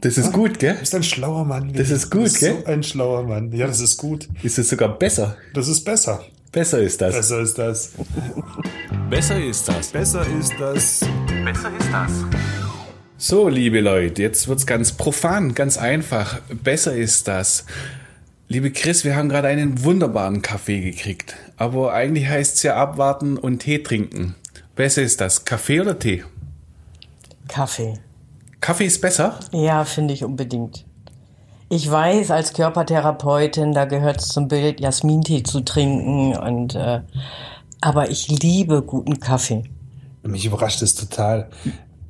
Das 0.00 0.18
ist 0.18 0.32
gut, 0.32 0.58
gell? 0.58 0.74
Du 0.74 0.80
bist 0.80 0.94
ein 0.94 1.02
schlauer 1.02 1.44
Mann. 1.44 1.72
Das 1.72 1.90
ist 1.90 2.10
gut, 2.10 2.20
du 2.20 2.22
bist 2.24 2.40
gell? 2.40 2.56
So 2.64 2.66
ein 2.66 2.82
schlauer 2.82 3.22
Mann. 3.24 3.52
Ja, 3.52 3.66
das 3.66 3.80
ist 3.80 3.96
gut. 3.96 4.28
Ist 4.42 4.58
es 4.58 4.68
sogar 4.68 4.98
besser? 4.98 5.36
Das 5.52 5.68
ist 5.68 5.84
besser. 5.84 6.24
Besser 6.52 6.80
ist 6.80 7.00
das. 7.00 7.14
Besser 7.14 7.40
ist 7.40 7.58
das. 7.58 7.92
Besser 9.10 9.40
ist 9.40 9.68
das. 9.68 9.90
Besser 9.90 10.26
ist 10.28 10.52
das. 10.60 12.12
So, 13.16 13.48
liebe 13.48 13.80
Leute, 13.80 14.22
jetzt 14.22 14.48
wird's 14.48 14.66
ganz 14.66 14.92
profan, 14.92 15.54
ganz 15.54 15.78
einfach. 15.78 16.40
Besser 16.62 16.94
ist 16.94 17.26
das. 17.26 17.64
Liebe 18.46 18.70
Chris, 18.70 19.04
wir 19.04 19.16
haben 19.16 19.30
gerade 19.30 19.48
einen 19.48 19.84
wunderbaren 19.84 20.42
Kaffee 20.42 20.80
gekriegt. 20.80 21.34
Aber 21.56 21.94
eigentlich 21.94 22.28
heißt's 22.28 22.62
ja 22.62 22.76
abwarten 22.76 23.38
und 23.38 23.60
Tee 23.60 23.82
trinken. 23.82 24.34
Besser 24.76 25.02
ist 25.02 25.20
das. 25.20 25.44
Kaffee 25.46 25.80
oder 25.80 25.98
Tee? 25.98 26.24
Kaffee. 27.48 27.94
Kaffee 28.60 28.84
ist 28.86 29.00
besser? 29.00 29.40
Ja, 29.52 29.84
finde 29.84 30.12
ich 30.12 30.24
unbedingt. 30.24 30.84
Ich 31.70 31.90
weiß, 31.90 32.30
als 32.30 32.52
Körpertherapeutin, 32.52 33.72
da 33.72 33.86
gehört 33.86 34.20
es 34.20 34.28
zum 34.28 34.48
Bild, 34.48 34.78
Jasmintee 34.78 35.42
zu 35.42 35.60
trinken 35.60 36.36
und 36.36 36.74
äh, 36.74 37.00
aber 37.80 38.10
ich 38.10 38.28
liebe 38.28 38.82
guten 38.82 39.20
Kaffee. 39.20 39.64
Mich 40.22 40.44
überrascht 40.46 40.82
es 40.82 40.94
total. 40.94 41.50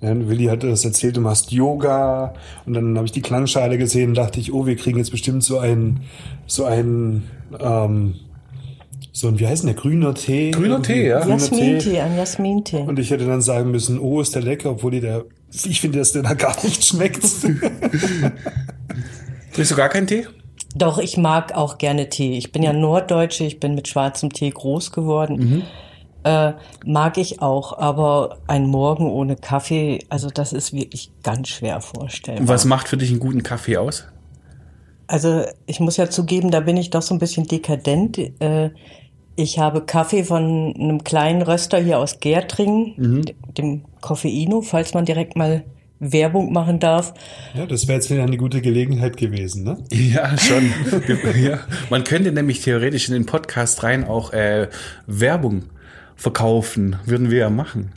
Ja, 0.05 0.29
Willi 0.29 0.47
hat 0.47 0.63
das 0.63 0.85
erzählt, 0.85 1.17
du 1.17 1.23
machst 1.23 1.51
Yoga 1.51 2.35
und 2.67 2.75
dann 2.75 2.97
habe 2.97 3.07
ich 3.07 3.13
die 3.13 3.23
Klangschale 3.23 3.79
gesehen 3.79 4.11
und 4.11 4.17
dachte 4.17 4.39
ich, 4.39 4.53
oh, 4.53 4.67
wir 4.67 4.77
kriegen 4.77 4.99
jetzt 4.99 5.11
bestimmt 5.11 5.43
so 5.43 5.59
einen, 5.59 6.01
so 6.47 6.67
einen, 6.67 7.31
ähm, 7.59 8.17
so 9.13 9.29
ein, 9.29 9.39
wie 9.39 9.47
heißt 9.47 9.63
denn 9.63 9.75
der, 9.75 9.81
grüner 9.81 10.13
Tee? 10.13 10.51
Grüner 10.51 10.83
Tee, 10.83 11.09
ja. 11.09 11.21
Grüner 11.21 11.37
Jasmintee, 11.37 12.01
ein 12.01 12.19
Jasmintee. 12.19 12.83
Und 12.83 12.99
ich 12.99 13.11
hätte 13.11 13.25
dann 13.25 13.41
sagen 13.41 13.71
müssen, 13.71 13.99
oh, 13.99 14.21
ist 14.21 14.35
der 14.35 14.43
lecker, 14.43 14.73
obwohl 14.73 14.91
die 14.91 15.01
der, 15.01 15.25
ich 15.51 15.81
finde, 15.81 16.01
dass 16.01 16.13
der 16.13 16.23
da 16.23 16.35
gar 16.35 16.55
nicht 16.63 16.85
schmeckt. 16.85 17.23
Trinkst 19.55 19.71
du 19.71 19.77
gar 19.77 19.89
keinen 19.89 20.07
Tee? 20.07 20.27
Doch, 20.75 20.99
ich 20.99 21.17
mag 21.17 21.55
auch 21.55 21.79
gerne 21.79 22.11
Tee. 22.11 22.37
Ich 22.37 22.53
bin 22.53 22.63
ja 22.63 22.75
Norddeutsche, 22.75 23.45
ich 23.45 23.59
bin 23.59 23.75
mit 23.75 23.89
schwarzem 23.89 24.33
Tee 24.33 24.51
groß 24.51 24.93
geworden. 24.93 25.63
Äh, 26.25 26.53
mag 26.87 27.19
ich 27.19 27.43
auch, 27.43 27.79
aber 27.79 28.39
ein 28.47 28.67
Morgen 28.67 29.07
ohne 29.07 29.37
Kaffee, 29.37 30.01
also 30.09 30.31
das 30.31 30.53
ist 30.53 30.73
wirklich 30.73 31.11
ganz 31.23 31.49
schwer 31.49 31.81
vorstellbar. 31.81 32.49
Was 32.49 32.65
macht 32.65 32.89
für 32.89 32.97
dich 32.97 33.11
einen 33.11 33.21
guten 33.21 33.43
Kaffee 33.43 33.77
aus? 33.77 34.07
Also 35.07 35.43
ich 35.67 35.81
muss 35.81 35.99
ja 35.99 36.09
zugeben, 36.09 36.51
da 36.51 36.61
bin 36.61 36.77
ich 36.79 36.89
doch 36.91 37.03
so 37.03 37.15
ein 37.15 37.19
bisschen 37.19 37.47
dekadent. 37.47 38.19
Äh, 38.41 38.71
Ich 39.37 39.59
habe 39.59 39.81
Kaffee 39.85 40.23
von 40.25 40.75
einem 40.79 41.03
kleinen 41.03 41.43
Röster 41.43 41.79
hier 41.79 41.99
aus 41.99 42.21
Gärtringen, 42.21 43.25
dem 43.59 43.83
Koffeino, 44.01 44.63
falls 44.63 44.95
man 44.95 45.05
direkt 45.05 45.37
mal 45.37 45.65
Werbung 45.99 46.53
machen 46.53 46.79
darf. 46.79 47.13
Ja, 47.55 47.67
das 47.67 47.89
wäre 47.89 47.97
jetzt 47.99 48.11
wieder 48.11 48.23
eine 48.23 48.37
gute 48.37 48.61
Gelegenheit 48.61 49.17
gewesen, 49.17 49.65
ne? 49.65 49.79
Ja, 49.91 50.39
schon. 50.39 50.73
ja. 51.43 51.59
Man 51.91 52.05
könnte 52.05 52.31
nämlich 52.31 52.61
theoretisch 52.63 53.09
in 53.09 53.15
den 53.15 53.27
Podcast 53.27 53.83
rein 53.83 54.05
auch 54.07 54.33
äh, 54.33 54.69
Werbung 55.07 55.65
verkaufen. 56.17 56.97
Würden 57.07 57.31
wir 57.31 57.39
ja 57.39 57.51
machen. 57.51 57.93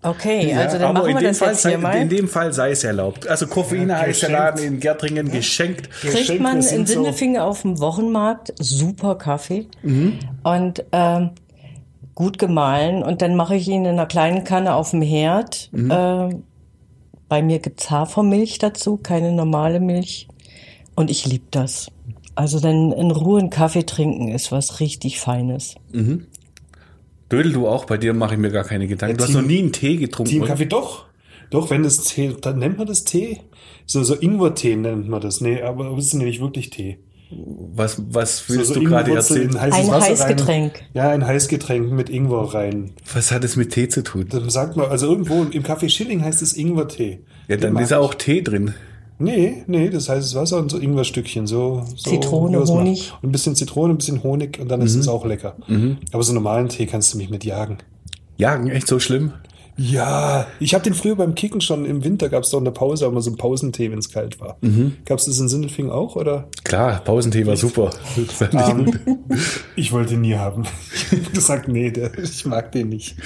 Okay, 0.00 0.54
also 0.54 0.78
dann 0.78 0.96
aber 0.96 1.00
machen 1.00 1.10
in 1.10 1.16
wir 1.16 1.20
dem 1.22 1.28
das 1.30 1.38
Fall 1.38 1.48
jetzt 1.48 1.62
hier 1.62 1.70
sei, 1.72 1.76
mal. 1.78 1.96
In 2.00 2.08
dem 2.08 2.28
Fall 2.28 2.52
sei 2.52 2.70
es 2.70 2.84
erlaubt. 2.84 3.26
Also 3.26 3.48
Koffeine 3.48 3.94
Ja, 3.94 4.00
Eissalat 4.02 4.54
geschenkt. 4.56 4.74
in 4.74 4.80
Gärtringen 4.80 5.30
geschenkt. 5.30 5.90
Kriegt 5.90 6.16
Geschenkt, 6.16 6.42
man 6.42 6.56
in 6.58 6.62
so- 6.86 6.92
Sindelfingen 6.94 7.40
auf 7.42 7.62
dem 7.62 7.80
Wochenmarkt 7.80 8.52
super 8.60 9.16
Kaffee 9.16 9.66
Mhm. 9.82 10.20
und 10.44 10.84
ähm, 10.92 11.30
gut 12.14 12.38
gemahlen. 12.38 13.02
Und 13.02 13.22
dann 13.22 13.34
mache 13.34 13.56
ich 13.56 13.66
ihn 13.66 13.84
in 13.84 13.90
einer 13.90 14.06
kleinen 14.06 14.44
Kanne 14.44 14.74
auf 14.74 14.90
dem 14.92 15.02
Herd. 15.02 15.68
Mhm. 15.72 15.90
Ähm, 15.92 16.42
bei 17.28 17.42
mir 17.42 17.58
gibt's 17.58 17.90
Hafermilch 17.90 18.58
dazu, 18.58 18.98
keine 18.98 19.32
normale 19.32 19.80
Milch. 19.80 20.28
Und 20.94 21.10
ich 21.10 21.26
lieb 21.26 21.50
das. 21.50 21.90
Also 22.36 22.60
dann 22.60 22.92
in 22.92 23.10
Ruhe 23.10 23.40
einen 23.40 23.50
Kaffee 23.50 23.82
trinken 23.84 24.28
ist 24.28 24.52
was 24.52 24.78
richtig 24.78 25.18
Feines. 25.18 25.74
Dödel 27.30 27.52
du 27.52 27.68
auch, 27.68 27.84
bei 27.84 27.98
dir 27.98 28.14
mache 28.14 28.34
ich 28.34 28.40
mir 28.40 28.50
gar 28.50 28.64
keine 28.64 28.86
Gedanken. 28.86 29.16
Du 29.16 29.24
hast 29.24 29.30
Team- 29.32 29.40
noch 29.40 29.46
nie 29.46 29.58
einen 29.58 29.72
Tee 29.72 29.96
getrunken. 29.96 30.30
Team 30.30 30.42
oder? 30.42 30.52
Kaffee, 30.52 30.66
doch. 30.66 31.06
Doch, 31.50 31.70
wenn 31.70 31.82
das 31.82 32.02
Tee, 32.04 32.34
dann 32.40 32.58
nennt 32.58 32.78
man 32.78 32.86
das 32.86 33.04
Tee. 33.04 33.38
So, 33.86 34.02
so 34.02 34.14
Ingwer-Tee 34.14 34.76
nennt 34.76 35.08
man 35.08 35.20
das. 35.20 35.40
Nee, 35.40 35.62
aber 35.62 35.96
es 35.96 36.06
ist 36.06 36.14
nämlich 36.14 36.40
wirklich 36.40 36.70
Tee. 36.70 36.98
Was, 37.30 38.02
was 38.10 38.48
willst 38.48 38.68
so, 38.68 38.74
so 38.74 38.80
du 38.80 38.86
gerade 38.86 39.12
erzählen? 39.14 39.54
Ein 39.56 39.72
Wasser 39.88 40.00
Heißgetränk. 40.00 40.74
Rein. 40.74 40.82
Ja, 40.94 41.10
ein 41.10 41.26
Heißgetränk 41.26 41.90
mit 41.92 42.08
Ingwer 42.08 42.54
rein. 42.54 42.92
Was 43.12 43.32
hat 43.32 43.44
es 43.44 43.56
mit 43.56 43.70
Tee 43.72 43.88
zu 43.88 44.02
tun? 44.02 44.26
Das 44.30 44.50
sagt 44.52 44.76
man, 44.76 44.88
also 44.88 45.06
irgendwo 45.06 45.42
im 45.42 45.62
Café 45.62 45.90
Schilling 45.90 46.22
heißt 46.22 46.40
es 46.40 46.54
Ingwer-Tee. 46.56 47.20
Ja, 47.48 47.56
Den 47.56 47.74
dann 47.74 47.82
ist 47.82 47.90
ja 47.90 47.98
auch 47.98 48.14
Tee 48.14 48.42
drin. 48.42 48.74
Nee, 49.18 49.64
nee, 49.66 49.90
das 49.90 50.08
heißes 50.08 50.34
Wasser 50.34 50.58
und 50.58 50.70
so 50.70 50.78
Ingwerstückchen, 50.78 51.46
so, 51.46 51.82
so 51.96 52.10
Zitrone. 52.10 52.64
Honig. 52.64 53.12
Und 53.20 53.28
ein 53.30 53.32
bisschen 53.32 53.56
Zitrone, 53.56 53.94
ein 53.94 53.98
bisschen 53.98 54.22
Honig 54.22 54.58
und 54.60 54.68
dann 54.68 54.80
ist 54.80 54.94
es 54.94 55.08
auch 55.08 55.24
lecker. 55.26 55.56
Aber 56.12 56.22
so 56.22 56.32
normalen 56.32 56.68
Tee 56.68 56.86
kannst 56.86 57.12
du 57.14 57.18
mich 57.18 57.28
mit 57.28 57.44
jagen. 57.44 57.78
Jagen, 58.36 58.68
echt 58.70 58.86
so 58.86 59.00
schlimm? 59.00 59.32
Ja, 59.80 60.48
ich 60.58 60.74
habe 60.74 60.82
den 60.82 60.92
früher 60.92 61.14
beim 61.14 61.36
Kicken 61.36 61.60
schon 61.60 61.84
im 61.84 62.02
Winter 62.02 62.28
gab 62.28 62.42
es 62.42 62.50
doch 62.50 62.60
eine 62.60 62.72
Pause, 62.72 63.06
aber 63.06 63.20
so 63.22 63.30
einen 63.30 63.36
Pausentee, 63.36 63.92
wenn 63.92 63.98
es 64.00 64.10
kalt 64.10 64.40
war. 64.40 64.58
Gab 65.04 65.20
es 65.20 65.26
das 65.26 65.38
in 65.38 65.48
Sindelfingen 65.48 65.92
auch 65.92 66.16
oder? 66.16 66.48
Klar, 66.64 67.00
Pausentee 67.04 67.46
war 67.46 67.56
super. 67.56 67.90
Ich 68.16 68.38
gut. 68.38 69.00
Ich 69.76 69.92
wollte 69.92 70.14
ihn 70.14 70.22
nie 70.22 70.34
haben. 70.34 70.64
Ich 71.12 71.12
habe 71.12 71.30
gesagt, 71.30 71.68
nee, 71.68 71.90
der, 71.90 72.18
ich 72.18 72.44
mag 72.44 72.72
den 72.72 72.88
nicht. 72.88 73.16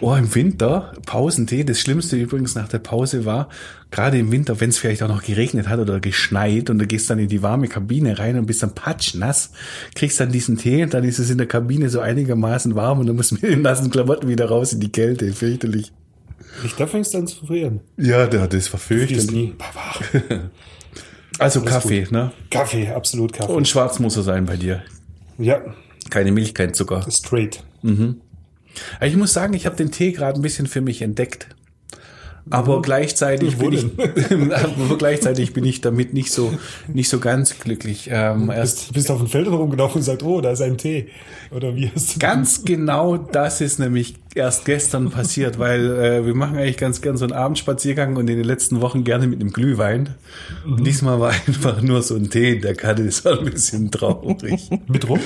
Oh, 0.00 0.14
im 0.14 0.32
Winter, 0.34 0.92
Pausentee. 1.06 1.64
Das 1.64 1.80
Schlimmste 1.80 2.16
übrigens 2.16 2.54
nach 2.54 2.68
der 2.68 2.78
Pause 2.78 3.24
war, 3.24 3.48
gerade 3.92 4.18
im 4.18 4.32
Winter, 4.32 4.58
wenn 4.60 4.70
es 4.70 4.78
vielleicht 4.78 5.02
auch 5.04 5.08
noch 5.08 5.22
geregnet 5.22 5.68
hat 5.68 5.78
oder 5.78 6.00
geschneit 6.00 6.68
und 6.70 6.80
du 6.80 6.86
gehst 6.88 7.08
dann 7.10 7.20
in 7.20 7.28
die 7.28 7.42
warme 7.42 7.68
Kabine 7.68 8.18
rein 8.18 8.36
und 8.38 8.46
bist 8.46 8.62
dann 8.64 8.74
patschnass, 8.74 9.52
kriegst 9.94 10.18
dann 10.18 10.32
diesen 10.32 10.56
Tee 10.58 10.82
und 10.82 10.92
dann 10.94 11.04
ist 11.04 11.20
es 11.20 11.30
in 11.30 11.38
der 11.38 11.46
Kabine 11.46 11.88
so 11.90 12.00
einigermaßen 12.00 12.74
warm 12.74 12.98
und 12.98 13.06
du 13.06 13.14
musst 13.14 13.32
mit 13.32 13.42
den 13.42 13.62
nassen 13.62 13.90
Klamotten 13.90 14.28
wieder 14.28 14.46
raus 14.46 14.72
in 14.72 14.80
die 14.80 14.90
Kälte. 14.90 15.32
Fürchterlich. 15.32 15.92
Ich 16.64 16.74
da 16.74 16.86
fängst 16.86 17.14
du 17.14 17.18
an 17.18 17.26
zu 17.26 17.46
frieren. 17.46 17.80
Ja, 17.96 18.26
das 18.26 18.72
war 18.72 18.80
fürchterlich. 18.80 19.30
nie. 19.30 19.54
Also 21.38 21.62
Kaffee, 21.62 22.06
ne? 22.10 22.30
Kaffee, 22.50 22.88
absolut 22.88 23.32
Kaffee. 23.32 23.52
Und 23.52 23.66
schwarz 23.66 23.98
muss 23.98 24.16
er 24.16 24.22
sein 24.22 24.44
bei 24.44 24.56
dir. 24.56 24.82
ja, 25.38 25.62
Keine 26.10 26.30
Milch, 26.30 26.54
kein 26.54 26.74
Zucker. 26.74 27.04
straight. 27.10 27.62
Aber 27.82 29.06
Ich 29.06 29.16
muss 29.16 29.32
sagen, 29.32 29.54
ich 29.54 29.64
habe 29.66 29.74
den 29.76 29.90
Tee 29.90 30.12
gerade 30.12 30.38
ein 30.38 30.42
bisschen 30.42 30.66
für 30.66 30.82
mich 30.82 31.00
entdeckt. 31.02 31.48
Aber 32.50 32.82
gleichzeitig 32.82 33.60
Wo 33.60 33.70
bin 33.70 33.92
ich, 33.98 34.52
aber 34.52 34.98
gleichzeitig 34.98 35.52
bin 35.52 35.64
ich 35.64 35.80
damit 35.80 36.12
nicht 36.12 36.32
so, 36.32 36.52
nicht 36.92 37.08
so 37.08 37.20
ganz 37.20 37.58
glücklich. 37.58 38.08
Ähm, 38.10 38.50
erst 38.50 38.78
Bist, 38.78 38.92
bist 38.94 39.10
auf 39.10 39.18
den 39.18 39.28
Feldern 39.28 39.54
rumgelaufen 39.54 39.96
und 39.96 40.00
gesagt, 40.00 40.22
oh, 40.22 40.40
da 40.40 40.50
ist 40.50 40.60
ein 40.60 40.76
Tee. 40.76 41.08
Oder 41.50 41.76
wie 41.76 41.90
hast 41.94 42.16
du 42.16 42.18
ganz 42.18 42.64
genau 42.64 43.16
das 43.16 43.60
ist 43.60 43.78
nämlich 43.78 44.16
erst 44.34 44.64
gestern 44.64 45.10
passiert, 45.10 45.58
weil 45.58 45.86
äh, 45.90 46.26
wir 46.26 46.34
machen 46.34 46.56
eigentlich 46.56 46.78
ganz 46.78 47.00
gern 47.00 47.16
so 47.16 47.24
einen 47.24 47.32
Abendspaziergang 47.32 48.16
und 48.16 48.28
in 48.28 48.36
den 48.36 48.46
letzten 48.46 48.80
Wochen 48.80 49.04
gerne 49.04 49.26
mit 49.26 49.40
einem 49.40 49.52
Glühwein. 49.52 50.14
Und 50.64 50.84
diesmal 50.84 51.20
war 51.20 51.30
einfach 51.30 51.80
nur 51.80 52.02
so 52.02 52.16
ein 52.16 52.28
Tee 52.28 52.54
in 52.54 52.62
der 52.62 52.74
Kanne. 52.74 53.04
Das 53.04 53.24
war 53.24 53.38
ein 53.38 53.44
bisschen 53.44 53.90
traurig. 53.90 54.68
mit 54.88 55.08
rum? 55.08 55.20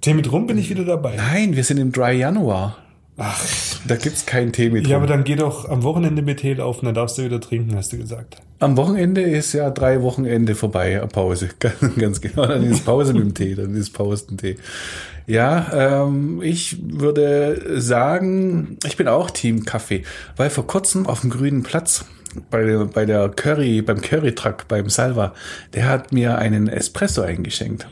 Tee 0.00 0.14
mit 0.14 0.30
rum 0.32 0.46
bin 0.46 0.56
ich 0.56 0.70
wieder 0.70 0.84
dabei. 0.84 1.16
Nein, 1.16 1.56
wir 1.56 1.64
sind 1.64 1.78
im 1.78 1.92
Dry 1.92 2.18
Januar. 2.18 2.78
Ach, 3.18 3.42
Da 3.88 3.96
gibt's 3.96 4.26
keinen 4.26 4.52
Tee 4.52 4.68
mit. 4.68 4.86
ja, 4.86 4.96
aber 4.98 5.06
dann 5.06 5.24
geh 5.24 5.36
doch 5.36 5.68
am 5.68 5.82
Wochenende 5.82 6.20
mit 6.22 6.40
Tee 6.40 6.52
laufen, 6.54 6.84
dann 6.84 6.94
darfst 6.94 7.16
du 7.16 7.24
wieder 7.24 7.40
trinken, 7.40 7.74
hast 7.74 7.92
du 7.92 7.96
gesagt. 7.98 8.36
Am 8.58 8.76
Wochenende 8.76 9.22
ist 9.22 9.52
ja 9.54 9.70
drei 9.70 10.02
Wochenende 10.02 10.54
vorbei, 10.54 10.98
Pause. 11.12 11.48
Ganz 11.98 12.20
genau, 12.20 12.46
dann 12.46 12.62
ist 12.62 12.84
Pause 12.84 13.14
mit 13.14 13.22
dem 13.22 13.34
Tee, 13.34 13.54
dann 13.54 13.74
ist 13.74 13.90
Pausentee. 13.90 14.56
Ja, 15.26 16.04
ähm, 16.06 16.40
ich 16.42 16.76
würde 16.82 17.80
sagen, 17.80 18.76
ich 18.86 18.96
bin 18.96 19.08
auch 19.08 19.30
Team 19.30 19.64
Kaffee, 19.64 20.02
weil 20.36 20.50
vor 20.50 20.66
kurzem 20.66 21.06
auf 21.06 21.22
dem 21.22 21.30
grünen 21.30 21.62
Platz 21.62 22.04
bei, 22.50 22.62
der- 22.64 22.84
bei 22.84 23.06
der 23.06 23.28
Curry, 23.30 23.80
beim 23.82 24.00
Curry-Truck, 24.00 24.68
beim 24.68 24.88
Salva, 24.90 25.32
der 25.74 25.88
hat 25.88 26.12
mir 26.12 26.36
einen 26.38 26.68
Espresso 26.68 27.22
eingeschenkt. 27.22 27.86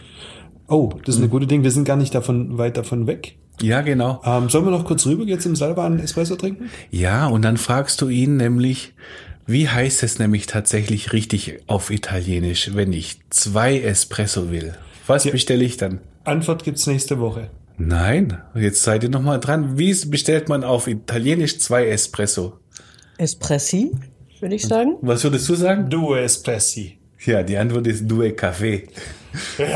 Oh, 0.69 0.93
das 1.05 1.17
ist 1.17 1.21
eine 1.23 1.31
gute 1.31 1.47
Ding. 1.47 1.63
Wir 1.63 1.71
sind 1.71 1.85
gar 1.85 1.97
nicht 1.97 2.15
davon 2.15 2.57
weit 2.59 2.77
davon 2.77 3.07
weg. 3.07 3.37
Ja, 3.63 3.81
genau. 3.83 4.21
Ähm, 4.25 4.49
sollen 4.49 4.65
wir 4.65 4.71
noch 4.71 4.85
kurz 4.85 5.07
rüber 5.07 5.25
jetzt 5.25 5.47
im 5.47 5.57
Salva 5.57 5.87
einen 5.87 6.01
Espresso 6.01 6.37
trinken? 6.37 6.71
Ja, 6.91 7.27
und 7.27 7.43
dann 7.43 7.57
fragst 7.57 8.01
du 8.01 8.09
ihn 8.09 8.37
nämlich, 8.37 8.95
wie 9.47 9.69
heißt 9.69 10.03
es 10.03 10.19
nämlich 10.19 10.47
tatsächlich 10.47 11.13
richtig 11.13 11.59
auf 11.67 11.91
Italienisch, 11.91 12.71
wenn 12.75 12.93
ich 12.93 13.19
zwei 13.31 13.81
Espresso 13.81 14.51
will? 14.51 14.75
Was 15.07 15.25
bestelle 15.25 15.65
ich 15.65 15.77
dann? 15.77 16.01
Antwort 16.25 16.65
gibt's 16.65 16.87
nächste 16.87 17.21
Woche. 17.21 17.51
Nein, 17.77 18.39
jetzt 18.55 18.83
seid 18.83 19.03
ihr 19.03 19.11
noch 19.11 19.23
mal 19.23 19.39
dran. 19.39 19.79
Wie 19.79 19.95
bestellt 20.07 20.49
man 20.49 20.65
auf 20.65 20.87
Italienisch 20.87 21.59
zwei 21.59 21.89
Espresso? 21.89 22.59
Espressi, 23.19 23.93
würde 24.41 24.55
ich 24.55 24.67
sagen. 24.67 24.97
Was 25.03 25.25
würdest 25.25 25.49
du 25.49 25.55
sagen? 25.55 25.91
Due 25.91 26.21
Espressi. 26.21 26.99
Ja, 27.27 27.43
die 27.43 27.57
Antwort 27.57 27.87
ist 27.87 28.07
Due 28.07 28.33
Kaffee. 28.33 28.87
Ich 29.33 29.57
bin 29.57 29.71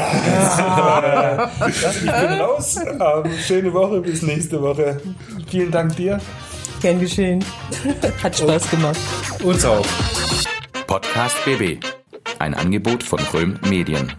raus. 2.40 2.76
Ähm, 2.76 3.32
schöne 3.46 3.72
Woche, 3.72 4.00
bis 4.00 4.22
nächste 4.22 4.60
Woche. 4.60 5.00
Vielen 5.48 5.70
Dank 5.70 5.96
dir. 5.96 6.20
Gern 6.80 7.00
geschehen. 7.00 7.44
Hat 8.22 8.36
Spaß 8.36 8.70
gemacht. 8.70 8.98
Uns 9.42 9.64
auch. 9.64 9.86
Podcast 10.86 11.36
BB. 11.44 11.82
Ein 12.38 12.54
Angebot 12.54 13.02
von 13.02 13.20
Röhm 13.32 13.58
Medien. 13.68 14.12